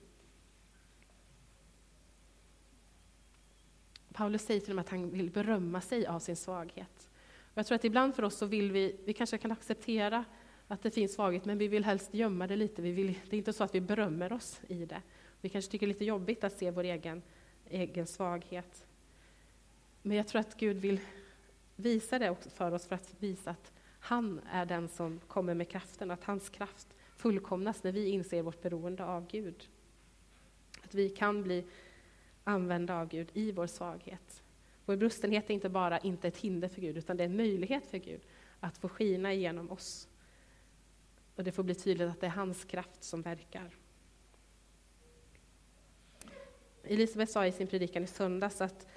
Paulus 4.14 4.46
säger 4.46 4.62
till 4.62 4.72
och 4.72 4.76
med 4.76 4.84
att 4.84 4.90
han 4.90 5.10
vill 5.10 5.32
berömma 5.32 5.82
sig 5.82 6.08
av 6.08 6.20
sin 6.20 6.36
svaghet. 6.36 7.10
Jag 7.54 7.66
tror 7.66 7.76
att 7.76 7.86
ibland 7.86 8.16
för 8.16 8.24
oss 8.24 8.38
så 8.38 8.46
vill 8.46 8.72
vi, 8.72 8.96
vi 9.06 9.14
kanske 9.14 9.38
kan 9.38 9.52
acceptera 9.52 10.26
att 10.68 10.84
det 10.84 10.92
finns 10.92 11.14
svaghet, 11.14 11.46
men 11.46 11.58
vi 11.58 11.68
vill 11.68 11.86
helst 11.86 12.14
gömma 12.14 12.48
det 12.48 12.56
lite. 12.56 12.82
Vi 12.82 12.92
vill, 12.92 13.20
det 13.30 13.36
är 13.36 13.38
inte 13.38 13.54
så 13.54 13.64
att 13.64 13.76
vi 13.76 13.82
berömmer 13.82 14.34
oss 14.34 14.62
i 14.68 14.86
det. 14.86 15.02
Vi 15.42 15.50
kanske 15.50 15.72
tycker 15.72 15.88
det 15.88 15.92
är 15.92 15.94
lite 15.94 16.06
jobbigt 16.06 16.44
att 16.44 16.58
se 16.58 16.72
vår 16.72 16.84
egen, 16.84 17.22
egen 17.70 18.08
svaghet. 18.08 18.86
Men 20.02 20.18
jag 20.18 20.28
tror 20.28 20.40
att 20.40 20.58
Gud 20.58 20.78
vill 20.78 21.00
visa 21.76 22.20
det 22.20 22.36
för 22.56 22.72
oss 22.72 22.88
för 22.88 22.96
att 22.96 23.16
visa 23.20 23.52
att 23.52 23.72
han 24.00 24.42
är 24.52 24.66
den 24.66 24.88
som 24.88 25.20
kommer 25.28 25.54
med 25.54 25.70
kraften, 25.70 26.12
att 26.12 26.24
hans 26.24 26.50
kraft 26.50 26.88
fullkomnas 27.18 27.84
när 27.84 27.92
vi 27.92 28.10
inser 28.10 28.42
vårt 28.42 28.62
beroende 28.62 29.06
av 29.06 29.28
Gud. 29.28 29.70
Att 30.84 30.94
vi 30.94 31.10
kan 31.10 31.44
bli 31.44 31.66
använda 32.44 33.00
av 33.00 33.08
Gud 33.08 33.28
i 33.34 33.52
vår 33.52 33.68
svaghet. 33.68 34.43
Vår 34.86 34.96
brustenhet 34.96 35.50
är 35.50 35.54
inte 35.54 35.70
bara 35.70 36.00
inte 36.00 36.28
ett 36.28 36.38
hinder 36.38 36.68
för 36.68 36.82
Gud, 36.82 36.98
utan 36.98 37.18
det 37.18 37.24
är 37.24 37.26
en 37.26 37.38
möjlighet 37.38 37.88
för 37.88 37.98
Gud 37.98 38.22
att 38.60 38.78
få 38.78 38.90
skina 38.90 39.34
igenom 39.34 39.72
oss. 39.72 40.08
Och 41.36 41.44
det 41.44 41.52
får 41.52 41.64
bli 41.64 41.76
tydligt 41.76 42.10
att 42.10 42.22
det 42.22 42.26
är 42.26 42.32
hans 42.32 42.66
kraft 42.66 43.04
som 43.04 43.22
verkar. 43.22 43.76
Elisabeth 46.84 47.32
sa 47.32 47.46
i 47.46 47.52
sin 47.52 47.68
predikan 47.68 48.04
i 48.04 48.08
söndags 48.08 48.62
att 48.62 48.88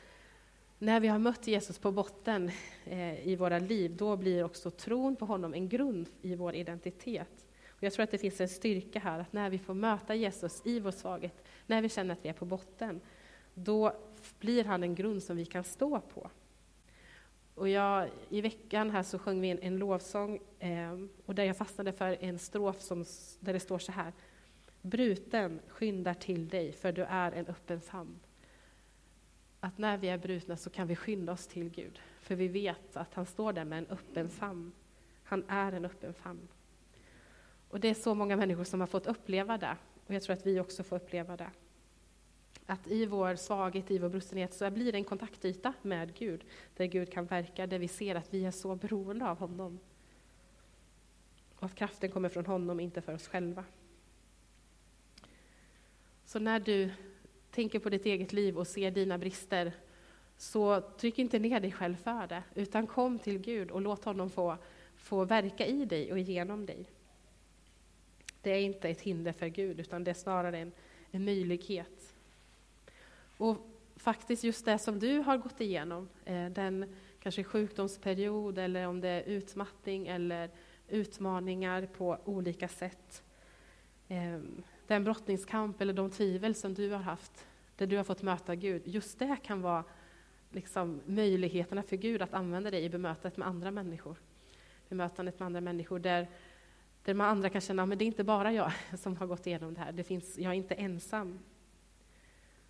när 0.79 1.01
vi 1.01 1.09
har 1.09 1.18
mött 1.18 1.46
Jesus 1.46 1.79
på 1.79 1.92
botten 1.92 2.51
eh, 2.85 3.29
i 3.29 3.37
våra 3.37 3.59
liv, 3.59 3.96
då 3.96 4.16
blir 4.16 4.44
också 4.44 4.70
tron 4.70 5.16
på 5.16 5.25
honom 5.25 5.55
en 5.55 5.68
grund 5.68 6.09
i 6.22 6.35
vår 6.35 6.55
identitet. 6.55 7.46
Och 7.68 7.83
jag 7.83 7.92
tror 7.92 8.05
att 8.05 8.11
det 8.11 8.18
finns 8.18 8.40
en 8.40 8.49
styrka 8.49 8.99
här, 8.99 9.18
att 9.18 9.33
när 9.33 9.51
vi 9.51 9.59
får 9.59 9.75
möta 9.75 10.14
Jesus 10.14 10.62
i 10.64 10.81
vår 10.81 10.90
svaghet, 10.90 11.44
när 11.66 11.83
vi 11.83 11.88
känner 11.88 12.12
att 12.12 12.25
vi 12.25 12.29
är 12.29 12.33
på 12.33 12.44
botten, 12.44 13.01
då 13.58 13.92
blir 14.40 14.64
han 14.64 14.82
en 14.82 14.94
grund 14.94 15.22
som 15.22 15.36
vi 15.36 15.44
kan 15.44 15.64
stå 15.64 16.00
på. 16.00 16.30
Och 17.54 17.68
jag, 17.68 18.10
I 18.28 18.40
veckan 18.40 18.90
här 18.90 19.02
så 19.02 19.18
sjöng 19.18 19.40
vi 19.40 19.50
en, 19.50 19.58
en 19.58 19.76
lovsång 19.76 20.40
eh, 20.58 20.98
och 21.26 21.34
där 21.34 21.44
jag 21.44 21.56
fastnade 21.56 21.92
för 21.92 22.16
en 22.20 22.38
strof 22.38 22.80
som, 22.80 23.04
där 23.40 23.52
det 23.52 23.60
står 23.60 23.78
så 23.78 23.92
här. 23.92 24.12
Bruten 24.82 25.60
skyndar 25.68 26.14
till 26.14 26.48
dig, 26.48 26.72
för 26.72 26.92
du 26.92 27.02
är 27.02 27.32
en 27.32 27.46
öppen 27.46 27.80
famn. 27.80 28.18
Att 29.60 29.78
när 29.78 29.98
vi 29.98 30.08
är 30.08 30.18
brutna 30.18 30.56
så 30.56 30.70
kan 30.70 30.86
vi 30.86 30.96
skynda 30.96 31.32
oss 31.32 31.46
till 31.46 31.70
Gud, 31.70 32.00
för 32.20 32.34
vi 32.34 32.48
vet 32.48 32.96
att 32.96 33.14
han 33.14 33.26
står 33.26 33.52
där 33.52 33.64
med 33.64 33.78
en 33.78 33.86
öppen 33.86 34.28
famn. 34.28 34.72
Han 35.22 35.44
är 35.48 35.72
en 35.72 35.84
öppen 35.84 36.14
famn. 36.14 36.48
Och 37.68 37.80
det 37.80 37.88
är 37.88 37.94
så 37.94 38.14
många 38.14 38.36
människor 38.36 38.64
som 38.64 38.80
har 38.80 38.86
fått 38.86 39.06
uppleva 39.06 39.58
det, 39.58 39.76
och 40.06 40.14
jag 40.14 40.22
tror 40.22 40.36
att 40.36 40.46
vi 40.46 40.60
också 40.60 40.82
får 40.82 40.96
uppleva 40.96 41.36
det. 41.36 41.50
Att 42.66 42.87
i 42.87 43.07
vår 43.07 43.37
svaghet, 43.37 43.90
i 43.90 43.98
vår 43.98 44.09
brustenhet, 44.09 44.55
så 44.55 44.70
blir 44.70 44.92
det 44.92 44.98
en 44.98 45.05
kontaktyta 45.05 45.72
med 45.83 46.14
Gud, 46.14 46.44
där 46.76 46.87
Gud 46.87 47.12
kan 47.12 47.26
verka, 47.26 47.66
där 47.66 47.79
vi 47.79 47.88
ser 47.88 48.14
att 48.14 48.35
vi 48.35 48.44
är 48.44 48.50
så 48.50 48.74
beroende 48.74 49.31
av 49.31 49.38
honom. 49.38 49.79
Och 51.57 51.62
att 51.62 51.74
kraften 51.74 52.11
kommer 52.11 52.29
från 52.29 52.46
honom, 52.46 52.81
inte 52.81 53.00
för 53.00 53.14
oss 53.14 53.29
själva. 53.29 53.64
Så 56.24 56.38
när 56.38 56.61
du 56.61 56.90
tänker 57.50 57.79
på 57.79 57.88
ditt 57.88 58.07
eget 58.07 58.33
liv 58.33 58.59
och 58.59 58.66
ser 58.66 58.90
dina 58.90 59.18
brister, 59.18 59.72
så 60.37 60.81
tryck 60.81 61.18
inte 61.18 61.38
ner 61.38 61.61
dig 61.61 61.72
själv 61.72 61.96
för 61.96 62.26
det, 62.26 62.42
utan 62.55 62.87
kom 62.87 63.18
till 63.18 63.38
Gud 63.38 63.70
och 63.70 63.81
låt 63.81 64.05
honom 64.05 64.31
få, 64.31 64.57
få 64.96 65.24
verka 65.24 65.66
i 65.66 65.85
dig 65.85 66.12
och 66.12 66.18
genom 66.18 66.66
dig. 66.66 66.90
Det 68.42 68.50
är 68.50 68.61
inte 68.61 68.88
ett 68.88 69.00
hinder 69.00 69.33
för 69.33 69.46
Gud, 69.46 69.81
utan 69.81 70.05
det 70.05 70.11
är 70.11 70.14
snarare 70.14 70.59
en, 70.59 70.72
en 71.11 71.24
möjlighet. 71.24 72.15
Och 73.37 73.57
faktiskt 73.96 74.44
just 74.44 74.64
det 74.64 74.79
som 74.79 74.99
du 74.99 75.18
har 75.18 75.37
gått 75.37 75.61
igenom, 75.61 76.09
eh, 76.25 76.46
den 76.46 76.94
kanske 77.20 77.44
sjukdomsperiod 77.44 78.59
eller 78.59 78.87
om 78.87 79.01
det 79.01 79.09
är 79.09 79.22
utmattning 79.22 80.07
eller 80.07 80.51
utmaningar 80.88 81.87
på 81.87 82.18
olika 82.25 82.68
sätt. 82.68 83.22
Ehm, 84.09 84.62
den 84.87 85.05
brottningskamp 85.05 85.81
eller 85.81 85.92
de 85.92 86.11
tvivel 86.11 86.55
som 86.55 86.75
du 86.75 86.90
har 86.90 86.99
haft, 86.99 87.46
där 87.77 87.87
du 87.87 87.96
har 87.96 88.05
fått 88.05 88.22
möta 88.22 88.55
Gud, 88.55 88.83
just 88.85 89.18
det 89.18 89.37
kan 89.42 89.62
vara 89.62 89.85
liksom 90.51 91.01
möjligheterna 91.07 91.83
för 91.83 91.96
Gud 91.96 92.22
att 92.22 92.35
använda 92.35 92.70
dig 92.70 92.85
i 92.85 92.90
bemötandet 92.90 93.37
med 93.37 93.49
andra 93.49 93.70
människor. 93.70 94.16
Bemötandet 94.88 95.38
med 95.38 95.46
andra 95.46 95.61
människor 95.61 95.99
där, 95.99 96.29
där 97.05 97.14
man 97.14 97.27
andra 97.29 97.51
kan 97.51 97.61
känna 97.61 97.83
att 97.83 97.99
det 97.99 98.05
är 98.05 98.07
inte 98.07 98.25
bara 98.25 98.53
jag 98.53 98.72
som 98.99 99.16
har 99.16 99.27
gått 99.27 99.46
igenom 99.46 99.75
det 99.75 99.81
här, 99.81 99.92
det 99.92 100.05
finns, 100.05 100.38
jag 100.38 100.53
är 100.53 100.57
inte 100.57 100.75
ensam. 100.75 101.38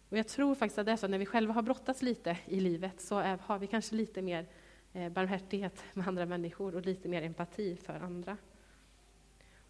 Och 0.08 0.18
jag 0.18 0.28
tror 0.28 0.54
faktiskt 0.54 0.78
att 0.78 0.86
det 0.86 0.92
är 0.92 0.96
så 0.96 1.08
när 1.08 1.18
vi 1.18 1.26
själva 1.26 1.52
har 1.52 1.62
brottats 1.62 2.02
lite 2.02 2.38
i 2.44 2.60
livet 2.60 3.00
så 3.00 3.18
är, 3.18 3.38
har 3.42 3.58
vi 3.58 3.66
kanske 3.66 3.94
lite 3.94 4.22
mer 4.22 4.46
eh, 4.92 5.08
barmhärtighet 5.08 5.84
med 5.94 6.08
andra 6.08 6.26
människor 6.26 6.74
och 6.74 6.86
lite 6.86 7.08
mer 7.08 7.22
empati 7.22 7.76
för 7.76 7.94
andra. 7.94 8.36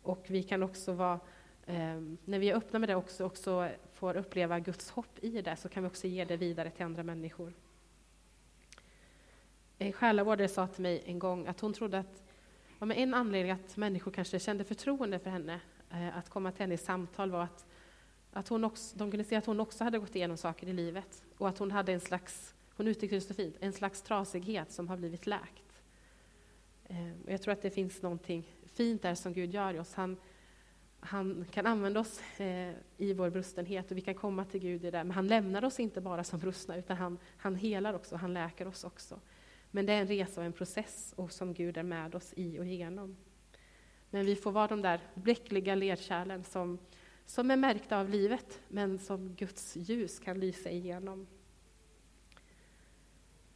Och 0.03 0.25
vi 0.29 0.43
kan 0.43 0.63
också 0.63 0.93
vara 0.93 1.21
ehm, 1.67 2.19
när 2.25 2.39
vi 2.39 2.51
är 2.51 2.57
öppna 2.57 2.79
med 2.79 2.89
det 2.89 2.95
också, 2.95 3.25
också 3.25 3.69
får 3.93 4.17
uppleva 4.17 4.61
Guds 4.61 4.91
hopp 4.91 5.19
i 5.21 5.43
det, 5.43 5.57
så 5.57 5.69
kan 5.69 5.83
vi 5.83 5.89
också 5.89 6.07
ge 6.07 6.25
det 6.25 6.37
vidare 6.37 6.71
till 6.71 6.85
andra 6.85 7.03
människor. 7.03 7.53
En 9.79 9.93
själavårdare 9.93 10.49
sa 10.49 10.67
till 10.67 10.83
mig 10.83 11.03
en 11.07 11.19
gång 11.19 11.47
att 11.47 11.61
hon 11.61 11.73
trodde 11.73 11.99
att 11.99 12.23
ja, 12.79 12.93
en 12.93 13.15
anledning 13.15 13.53
att 13.53 13.77
människor 13.77 14.11
kanske 14.11 14.39
kände 14.39 14.65
förtroende 14.65 15.19
för 15.19 15.31
henne, 15.31 15.61
eh, 15.91 16.19
att 16.19 16.29
komma 16.29 16.53
till 16.53 16.61
henne 16.61 16.75
i 16.75 16.79
samtal, 16.79 17.31
var 17.31 17.43
att, 17.43 17.67
att 18.37 18.49
hon 18.49 18.65
också, 18.65 18.97
de 18.99 19.11
kunde 19.11 19.25
se 19.25 19.37
att 19.37 19.47
hon 19.47 19.61
också 19.61 19.85
hade 19.85 19.99
gått 19.99 20.17
igenom 20.17 20.37
saker 20.37 20.67
i 20.67 20.73
livet 20.73 21.25
och 21.39 21.49
att 21.49 21.59
hon 21.59 21.71
hade 21.71 21.93
en 21.93 22.01
slags, 22.01 22.55
hon 22.77 22.89
uttryckte 22.89 23.17
det 23.17 23.21
så 23.21 23.35
fint, 23.35 23.57
en 23.61 23.73
slags 23.73 24.03
trasighet 24.03 24.73
som 24.73 24.89
har 24.89 24.97
blivit 24.97 25.27
läkt. 25.27 25.83
Eh, 26.85 27.13
och 27.25 27.33
jag 27.33 27.43
tror 27.43 27.53
att 27.53 27.63
det 27.63 27.71
finns 27.71 28.03
någonting 28.03 28.57
fint 28.65 29.03
där 29.03 29.15
som 29.15 29.33
Gud 29.33 29.55
gör 29.55 29.75
i 29.75 29.79
oss. 29.79 29.95
Han, 29.95 30.17
han 31.01 31.47
kan 31.51 31.67
använda 31.67 32.01
oss 32.01 32.41
eh, 32.41 32.75
i 32.97 33.13
vår 33.13 33.31
brustenhet 33.31 33.91
och 33.91 33.97
vi 33.97 34.01
kan 34.01 34.15
komma 34.15 34.45
till 34.45 34.61
Gud 34.61 34.85
i 34.85 34.91
det. 34.91 35.05
Men 35.05 35.11
han 35.11 35.27
lämnar 35.27 35.65
oss 35.65 35.81
inte 35.81 36.01
bara 36.01 36.25
som 36.25 36.39
brustna, 36.39 36.77
utan 36.77 36.97
han, 36.97 37.19
han 37.37 37.55
helar 37.55 37.95
också, 37.95 38.17
han 38.17 38.35
läker 38.35 38.69
oss 38.69 38.85
också. 38.85 39.21
Men 39.71 39.87
det 39.87 39.93
är 39.93 40.01
en 40.01 40.09
resa 40.09 40.41
och 40.41 40.47
en 40.47 40.53
process 40.53 41.15
och 41.17 41.33
som 41.33 41.55
Gud 41.55 41.77
är 41.77 41.83
med 41.83 42.15
oss 42.15 42.33
i 42.37 42.59
och 42.59 42.67
genom. 42.67 43.17
Men 44.11 44.27
vi 44.27 44.37
får 44.37 44.53
vara 44.53 44.67
de 44.67 44.83
där 44.83 45.01
bräckliga 45.15 45.75
ledkärlen 45.75 46.45
som, 46.45 46.79
som 47.27 47.51
är 47.51 47.57
märkta 47.57 48.01
av 48.01 48.09
livet, 48.09 48.61
men 48.69 48.99
som 48.99 49.35
Guds 49.35 49.77
ljus 49.77 50.19
kan 50.19 50.41
lysa 50.41 50.71
igenom. 50.71 51.27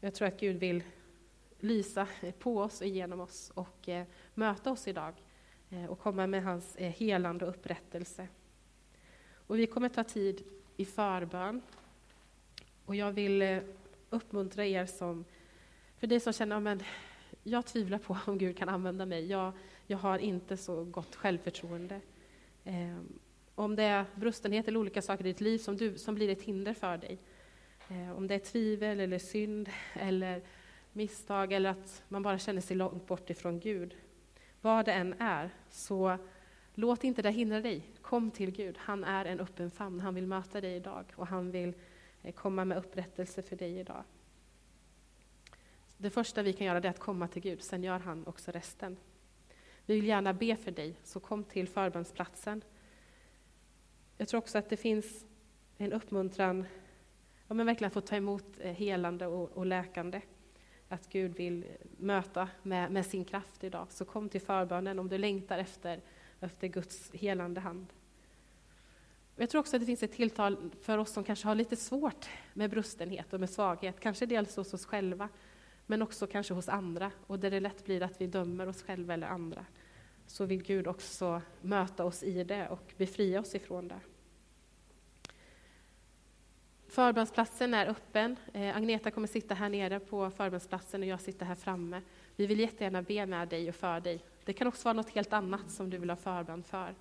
Jag 0.01 0.15
tror 0.15 0.29
att 0.29 0.41
Gud 0.41 0.57
vill 0.57 0.83
lysa 1.61 2.07
på 2.39 2.59
oss 2.59 2.81
och 2.81 2.87
genom 2.87 3.21
oss 3.21 3.51
och 3.55 3.89
eh, 3.89 4.07
möta 4.35 4.71
oss 4.71 4.89
idag 4.89 5.15
Eh, 5.71 5.85
och 5.85 5.99
komma 5.99 6.27
med 6.27 6.43
hans 6.45 6.77
eh, 6.77 6.93
helande 6.93 7.45
och 7.45 7.51
upprättelse. 7.51 8.29
Och 9.33 9.59
vi 9.59 9.67
kommer 9.67 9.89
ta 9.89 10.05
tid 10.05 10.43
i 10.77 10.85
förbön. 10.85 11.63
Och 12.85 12.95
jag 12.95 13.13
vill 13.13 13.43
eh, 13.43 13.63
uppmuntra 14.11 14.67
er 14.67 14.87
som, 14.87 15.25
för 15.99 16.07
dig 16.07 16.21
som 16.21 16.33
känner, 16.33 16.73
att 16.73 16.83
jag 17.43 17.67
tvivlar 17.67 17.99
på 17.99 18.17
om 18.27 18.39
Gud 18.39 18.59
kan 18.59 18.69
använda 18.69 19.07
mig. 19.07 19.27
Jag, 19.27 19.53
jag 19.87 19.99
har 19.99 20.19
inte 20.19 20.57
så 20.57 20.85
gott 20.85 21.17
självförtroende. 21.17 22.01
Ehm, 22.65 23.19
om 23.61 23.77
det 23.77 23.83
är 23.83 24.05
brustenhet 24.15 24.69
eller 24.69 24.81
olika 24.81 25.03
saker 25.03 25.27
i 25.27 25.29
ditt 25.29 25.41
liv 25.41 25.59
som, 25.59 25.77
du, 25.77 25.99
som 25.99 26.15
blir 26.15 26.29
ett 26.29 26.43
hinder 26.43 26.75
för 26.75 26.97
dig. 26.97 27.19
Eh, 27.89 28.17
om 28.17 28.27
det 28.27 28.35
är 28.35 28.39
tvivel 28.39 29.01
eller 29.01 29.19
synd 29.19 29.71
eller 29.93 30.43
misstag 30.93 31.53
eller 31.53 31.71
att 31.71 32.03
man 32.09 32.23
bara 32.23 32.39
känner 32.39 32.61
sig 32.61 32.77
långt 32.77 33.07
bort 33.07 33.31
ifrån 33.31 33.61
Gud. 33.61 33.97
Vad 34.61 34.85
det 34.85 34.93
än 34.93 35.15
är, 35.19 35.51
så 35.71 36.19
låt 36.75 37.05
inte 37.05 37.23
det 37.23 37.31
hindra 37.31 37.61
dig. 37.61 37.83
Kom 38.03 38.31
till 38.31 38.51
Gud. 38.51 38.79
Han 38.79 39.05
är 39.05 39.25
en 39.25 39.41
öppen 39.41 39.71
famn. 39.71 40.01
Han 40.01 40.15
vill 40.15 40.27
möta 40.27 40.61
dig 40.61 40.77
idag 40.77 41.05
och 41.17 41.27
han 41.27 41.51
vill 41.51 41.75
eh, 42.23 42.35
komma 42.35 42.65
med 42.65 42.79
upprättelse 42.79 43.43
för 43.43 43.57
dig 43.57 43.79
idag. 43.79 44.05
Det 45.97 46.11
första 46.11 46.43
vi 46.43 46.53
kan 46.53 46.67
göra 46.67 46.79
är 46.79 46.87
att 46.87 46.99
komma 46.99 47.29
till 47.29 47.43
Gud, 47.43 47.63
sen 47.63 47.83
gör 47.83 47.99
han 47.99 48.27
också 48.27 48.51
resten. 48.51 48.97
Vi 49.87 49.95
vill 49.95 50.07
gärna 50.07 50.33
be 50.33 50.57
för 50.57 50.71
dig, 50.71 50.97
så 51.05 51.21
kom 51.21 51.45
till 51.45 51.69
förbönsplatsen. 51.69 52.63
Jag 54.31 54.33
tror 54.33 54.41
också 54.41 54.59
att 54.59 54.69
det 54.69 54.77
finns 54.77 55.25
en 55.79 55.93
uppmuntran, 55.93 56.67
ja, 57.49 57.55
men 57.55 57.67
verkligen 57.67 57.91
få 57.91 58.01
ta 58.01 58.17
emot 58.17 58.45
eh, 58.61 58.73
helande 58.73 59.27
och, 59.27 59.53
och 59.53 59.67
läkande 59.67 60.21
att 60.89 61.09
Gud 61.09 61.35
vill 61.37 61.65
eh, 61.65 61.71
möta 61.97 62.49
med, 62.63 62.93
med, 62.93 63.07
sin 63.07 63.25
kraft 63.25 63.65
idag. 63.65 63.87
Så 63.91 64.05
kom 64.05 64.29
till 64.29 64.41
förbönen 64.41 64.99
om 64.99 65.09
du 65.09 65.19
längtar 65.19 65.59
efter, 65.59 66.01
efter 66.41 66.69
Guds 66.69 67.13
helande 67.13 67.61
hand. 67.61 67.87
Jag 69.37 69.51
tror 69.51 69.61
också 69.61 69.77
att 69.77 69.83
det 69.83 69.87
finns 69.87 70.03
ett 70.03 70.13
tilltal 70.13 70.71
för 70.83 70.99
oss 70.99 71.13
som 71.13 71.25
kanske 71.25 71.49
har 71.49 71.55
lite 71.55 71.77
svårt 71.77 72.29
med 72.55 72.71
brustenhet 72.71 73.33
och 73.33 73.41
med 73.41 73.51
svaghet, 73.51 74.01
kanske 74.01 74.27
dels 74.27 74.57
hos 74.57 74.75
oss 74.75 74.87
själva, 74.87 75.29
men 75.87 76.03
också 76.03 76.27
kanske 76.27 76.55
hos 76.55 76.69
andra, 76.69 77.13
och 77.27 77.39
där 77.39 77.51
det 77.51 77.61
lätt 77.61 77.85
blir 77.85 78.03
att 78.03 78.21
vi 78.21 78.27
dömer 78.27 78.69
oss 78.69 78.83
själva 78.83 79.15
eller 79.15 79.27
andra. 79.27 79.67
Så 80.27 80.45
vill 80.45 80.63
Gud 80.63 80.87
också 80.87 81.43
möta 81.61 82.05
oss 82.05 82.23
i 82.23 82.45
det 82.45 82.69
och 82.69 82.95
befria 82.97 83.41
oss 83.41 83.55
ifrån 83.55 83.89
det. 83.89 84.01
Förbönsplatsen 86.91 87.75
är 87.75 87.87
öppen. 87.87 88.37
Eh, 88.53 88.77
Agneta 88.77 89.11
kommer 89.11 89.29
sitta 89.29 89.55
här 89.55 89.69
nere 89.69 90.01
på 90.01 90.31
förbönsplatsen 90.31 91.03
och 91.03 91.09
jag 91.09 91.21
sitter 91.21 91.47
här 91.47 91.55
framme. 91.55 92.03
Vi 92.37 92.47
vill 92.47 92.61
jättegärna 92.61 93.03
be 93.03 93.27
med 93.27 93.49
dig 93.49 93.69
och 93.69 93.75
för 93.75 94.01
dig. 94.01 94.25
Det 94.45 94.53
kan 94.53 94.67
också 94.67 94.85
vara 94.85 94.93
något 94.93 95.11
helt 95.11 95.33
annat 95.33 95.71
som 95.71 95.91
du 95.91 95.99
vill 95.99 96.11
ha 96.11 96.17
förbön 96.17 96.63
för. 96.63 96.95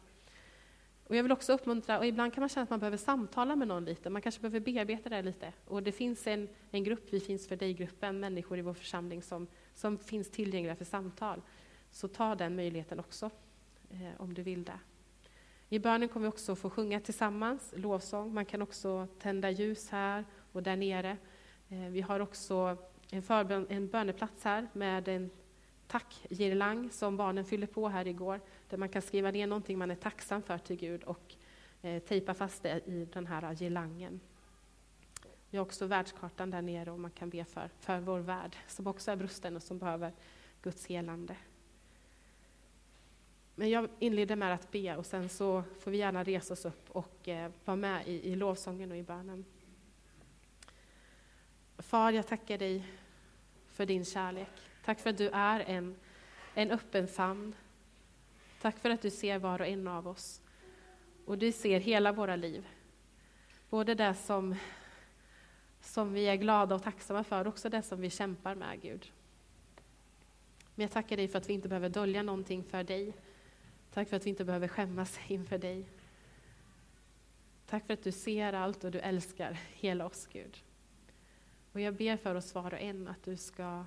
Och 1.07 1.15
jag 1.15 1.23
vill 1.23 1.31
också 1.31 1.53
uppmuntra, 1.53 1.99
och 1.99 2.05
ibland 2.05 2.33
kan 2.33 2.41
man 2.41 2.49
känna 2.49 2.63
att 2.63 2.69
man 2.69 2.79
behöver 2.79 2.97
samtala 2.97 3.55
med 3.55 3.67
någon 3.67 3.85
lite, 3.85 4.09
man 4.09 4.21
kanske 4.21 4.41
behöver 4.41 4.59
bearbeta 4.59 5.09
det 5.09 5.21
lite. 5.21 5.53
Och 5.65 5.83
det 5.83 5.91
finns 5.91 6.27
en, 6.27 6.47
en 6.71 6.83
grupp, 6.83 7.13
Vi 7.13 7.19
finns 7.19 7.47
för 7.47 7.55
dig-gruppen, 7.55 8.19
människor 8.19 8.57
i 8.57 8.61
vår 8.61 8.73
församling 8.73 9.21
som, 9.21 9.47
som 9.73 9.97
finns 9.97 10.31
tillgängliga 10.31 10.75
för 10.75 10.85
samtal. 10.85 11.41
Så 11.91 12.07
ta 12.07 12.35
den 12.35 12.55
möjligheten 12.55 12.99
också, 12.99 13.29
eh, 13.91 14.21
om 14.21 14.33
du 14.33 14.43
vill 14.43 14.63
det. 14.63 14.79
I 15.71 15.79
bönen 15.79 16.09
kommer 16.09 16.27
vi 16.27 16.29
också 16.29 16.55
få 16.55 16.69
sjunga 16.69 16.99
tillsammans, 16.99 17.73
lovsång. 17.77 18.33
Man 18.33 18.45
kan 18.45 18.61
också 18.61 19.07
tända 19.19 19.49
ljus 19.49 19.89
här 19.89 20.25
och 20.51 20.63
där 20.63 20.75
nere. 20.75 21.17
Eh, 21.69 21.79
vi 21.79 22.01
har 22.01 22.19
också 22.19 22.77
en, 23.09 23.23
förbön, 23.23 23.67
en 23.69 23.87
böneplats 23.87 24.43
här 24.43 24.67
med 24.73 25.07
en 25.07 25.29
tackgirlang 25.87 26.89
som 26.89 27.17
barnen 27.17 27.45
fyllde 27.45 27.67
på 27.67 27.89
här 27.89 28.07
igår, 28.07 28.41
där 28.69 28.77
man 28.77 28.89
kan 28.89 29.01
skriva 29.01 29.31
ner 29.31 29.47
någonting 29.47 29.77
man 29.77 29.91
är 29.91 29.95
tacksam 29.95 30.41
för 30.41 30.57
till 30.57 30.75
Gud 30.75 31.03
och 31.03 31.35
eh, 31.81 32.03
tejpa 32.03 32.33
fast 32.33 32.63
det 32.63 32.87
i 32.87 33.07
den 33.13 33.27
här 33.27 33.55
girlangen. 33.55 34.19
Vi 35.49 35.57
har 35.57 35.65
också 35.65 35.85
världskartan 35.85 36.49
där 36.49 36.61
nere 36.61 36.91
och 36.91 36.99
man 36.99 37.11
kan 37.11 37.29
be 37.29 37.45
för, 37.45 37.69
för 37.79 37.99
vår 37.99 38.19
värld, 38.19 38.55
som 38.67 38.87
också 38.87 39.11
är 39.11 39.15
brusten 39.15 39.55
och 39.55 39.63
som 39.63 39.79
behöver 39.79 40.13
Guds 40.61 40.85
helande. 40.85 41.35
Men 43.59 43.69
jag 43.69 43.89
inleder 43.99 44.35
med 44.35 44.53
att 44.53 44.71
be 44.71 44.95
och 44.95 45.05
sen 45.05 45.29
så 45.29 45.63
får 45.79 45.91
vi 45.91 45.97
gärna 45.97 46.23
resa 46.23 46.53
oss 46.53 46.65
upp 46.65 46.89
och 46.89 47.27
eh, 47.27 47.51
vara 47.65 47.77
med 47.77 48.07
i, 48.07 48.31
i 48.31 48.35
lovsången 48.35 48.91
och 48.91 48.97
i 48.97 49.03
bönen. 49.03 49.45
Far, 51.77 52.11
jag 52.11 52.27
tackar 52.27 52.57
dig 52.57 52.85
för 53.67 53.85
din 53.85 54.05
kärlek. 54.05 54.49
Tack 54.85 54.99
för 54.99 55.09
att 55.09 55.17
du 55.17 55.29
är 55.29 55.59
en, 55.59 55.95
en 56.53 56.71
öppen 56.71 57.07
famn. 57.07 57.55
Tack 58.61 58.79
för 58.79 58.89
att 58.89 59.01
du 59.01 59.09
ser 59.09 59.39
var 59.39 59.61
och 59.61 59.67
en 59.67 59.87
av 59.87 60.07
oss. 60.07 60.41
Och 61.25 61.37
du 61.37 61.51
ser 61.51 61.79
hela 61.79 62.11
våra 62.11 62.35
liv. 62.35 62.67
Både 63.69 63.95
det 63.95 64.15
som, 64.15 64.55
som 65.81 66.13
vi 66.13 66.27
är 66.27 66.35
glada 66.35 66.75
och 66.75 66.83
tacksamma 66.83 67.23
för, 67.23 67.41
och 67.41 67.53
också 67.53 67.69
det 67.69 67.81
som 67.81 68.01
vi 68.01 68.09
kämpar 68.09 68.55
med, 68.55 68.81
Gud. 68.81 69.11
Men 70.75 70.83
jag 70.83 70.91
tackar 70.91 71.17
dig 71.17 71.27
för 71.27 71.37
att 71.37 71.49
vi 71.49 71.53
inte 71.53 71.67
behöver 71.67 71.89
dölja 71.89 72.23
någonting 72.23 72.63
för 72.63 72.83
dig. 72.83 73.13
Tack 73.93 74.09
för 74.09 74.17
att 74.17 74.25
vi 74.25 74.29
inte 74.29 74.45
behöver 74.45 74.67
skämmas 74.67 75.19
inför 75.27 75.57
dig. 75.57 75.89
Tack 77.65 77.85
för 77.85 77.93
att 77.93 78.03
du 78.03 78.11
ser 78.11 78.53
allt 78.53 78.83
och 78.83 78.91
du 78.91 78.99
älskar 78.99 79.59
hela 79.73 80.05
oss, 80.05 80.27
Gud. 80.31 80.57
Och 81.71 81.81
jag 81.81 81.95
ber 81.95 82.17
för 82.17 82.35
oss 82.35 82.55
var 82.55 82.73
och 82.73 82.79
en 82.79 83.07
att 83.07 83.23
du 83.23 83.37
ska 83.37 83.85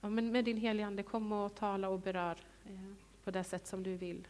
ja, 0.00 0.10
men 0.10 0.32
med 0.32 0.44
din 0.44 0.56
heliga 0.56 0.86
Ande 0.86 1.02
komma 1.02 1.44
och 1.44 1.54
tala 1.54 1.88
och 1.88 2.00
berör 2.00 2.38
eh, 2.64 2.92
på 3.24 3.30
det 3.30 3.44
sätt 3.44 3.66
som 3.66 3.82
du 3.82 3.96
vill. 3.96 4.28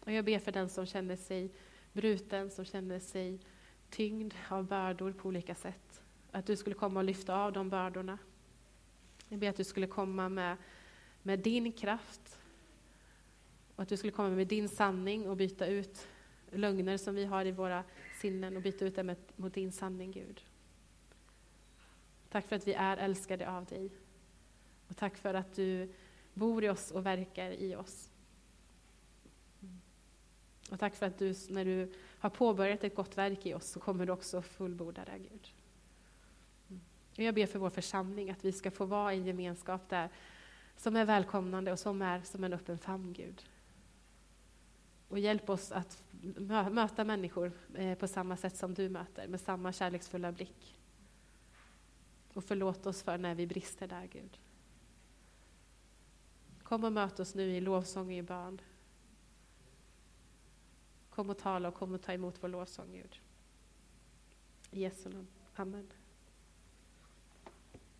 Och 0.00 0.12
jag 0.12 0.24
ber 0.24 0.38
för 0.38 0.52
den 0.52 0.68
som 0.68 0.86
känner 0.86 1.16
sig 1.16 1.50
bruten, 1.92 2.50
som 2.50 2.64
känner 2.64 3.00
sig 3.00 3.40
tyngd 3.90 4.34
av 4.48 4.64
bördor 4.64 5.12
på 5.12 5.28
olika 5.28 5.54
sätt. 5.54 6.02
Att 6.30 6.46
du 6.46 6.56
skulle 6.56 6.74
komma 6.74 7.00
och 7.00 7.04
lyfta 7.04 7.36
av 7.36 7.52
de 7.52 7.70
bördorna. 7.70 8.18
Jag 9.28 9.38
ber 9.38 9.48
att 9.48 9.56
du 9.56 9.64
skulle 9.64 9.86
komma 9.86 10.28
med, 10.28 10.56
med 11.22 11.38
din 11.38 11.72
kraft 11.72 12.38
och 13.78 13.82
att 13.82 13.88
du 13.88 13.96
skulle 13.96 14.12
komma 14.12 14.28
med 14.28 14.46
din 14.46 14.68
sanning 14.68 15.28
och 15.28 15.36
byta 15.36 15.66
ut 15.66 16.08
lögner 16.50 16.96
som 16.96 17.14
vi 17.14 17.24
har 17.24 17.44
i 17.44 17.50
våra 17.50 17.84
sinnen 18.20 18.56
och 18.56 18.62
byta 18.62 18.84
ut 18.84 18.96
det 18.96 19.16
mot 19.36 19.54
din 19.54 19.72
sanning, 19.72 20.12
Gud. 20.12 20.44
Tack 22.28 22.48
för 22.48 22.56
att 22.56 22.66
vi 22.66 22.72
är 22.72 22.96
älskade 22.96 23.50
av 23.50 23.64
dig. 23.64 23.90
Och 24.88 24.96
tack 24.96 25.16
för 25.16 25.34
att 25.34 25.54
du 25.54 25.92
bor 26.34 26.64
i 26.64 26.68
oss 26.68 26.90
och 26.90 27.06
verkar 27.06 27.50
i 27.50 27.76
oss. 27.76 28.10
Och 30.70 30.80
tack 30.80 30.96
för 30.96 31.06
att 31.06 31.18
du, 31.18 31.34
när 31.48 31.64
du 31.64 31.92
har 32.18 32.30
påbörjat 32.30 32.84
ett 32.84 32.94
gott 32.94 33.18
verk 33.18 33.46
i 33.46 33.54
oss, 33.54 33.66
så 33.70 33.80
kommer 33.80 34.06
du 34.06 34.12
också 34.12 34.42
fullborda 34.42 35.04
det, 35.04 35.18
Gud. 35.18 35.48
Och 37.16 37.22
jag 37.22 37.34
ber 37.34 37.46
för 37.46 37.58
vår 37.58 37.70
församling, 37.70 38.30
att 38.30 38.44
vi 38.44 38.52
ska 38.52 38.70
få 38.70 38.84
vara 38.84 39.14
i 39.14 39.18
en 39.18 39.26
gemenskap 39.26 39.88
där, 39.88 40.08
som 40.76 40.96
är 40.96 41.04
välkomnande 41.04 41.72
och 41.72 41.78
som 41.78 42.02
är 42.02 42.20
som 42.20 42.44
en 42.44 42.52
öppen 42.52 42.78
famn, 42.78 43.12
Gud. 43.12 43.44
Och 45.08 45.18
hjälp 45.18 45.50
oss 45.50 45.72
att 45.72 46.04
möta 46.70 47.04
människor 47.04 47.52
eh, 47.74 47.98
på 47.98 48.08
samma 48.08 48.36
sätt 48.36 48.56
som 48.56 48.74
du 48.74 48.88
möter, 48.88 49.28
med 49.28 49.40
samma 49.40 49.72
kärleksfulla 49.72 50.32
blick. 50.32 50.78
Och 52.32 52.44
förlåt 52.44 52.86
oss 52.86 53.02
för 53.02 53.18
när 53.18 53.34
vi 53.34 53.46
brister 53.46 53.86
där, 53.86 54.06
Gud. 54.06 54.38
Kom 56.62 56.84
och 56.84 56.92
möt 56.92 57.20
oss 57.20 57.34
nu 57.34 57.56
i 57.56 57.60
lovsång 57.60 58.06
och 58.06 58.12
i 58.12 58.22
bön. 58.22 58.60
Kom 61.10 61.30
och 61.30 61.38
tala 61.38 61.68
och 61.68 61.74
kom 61.74 61.94
och 61.94 62.02
ta 62.02 62.12
emot 62.12 62.42
vår 62.42 62.48
lovsång, 62.48 62.92
Gud. 62.92 63.20
I 64.70 64.80
Jesu 64.80 65.08
namn. 65.08 65.26
Amen. 65.54 65.92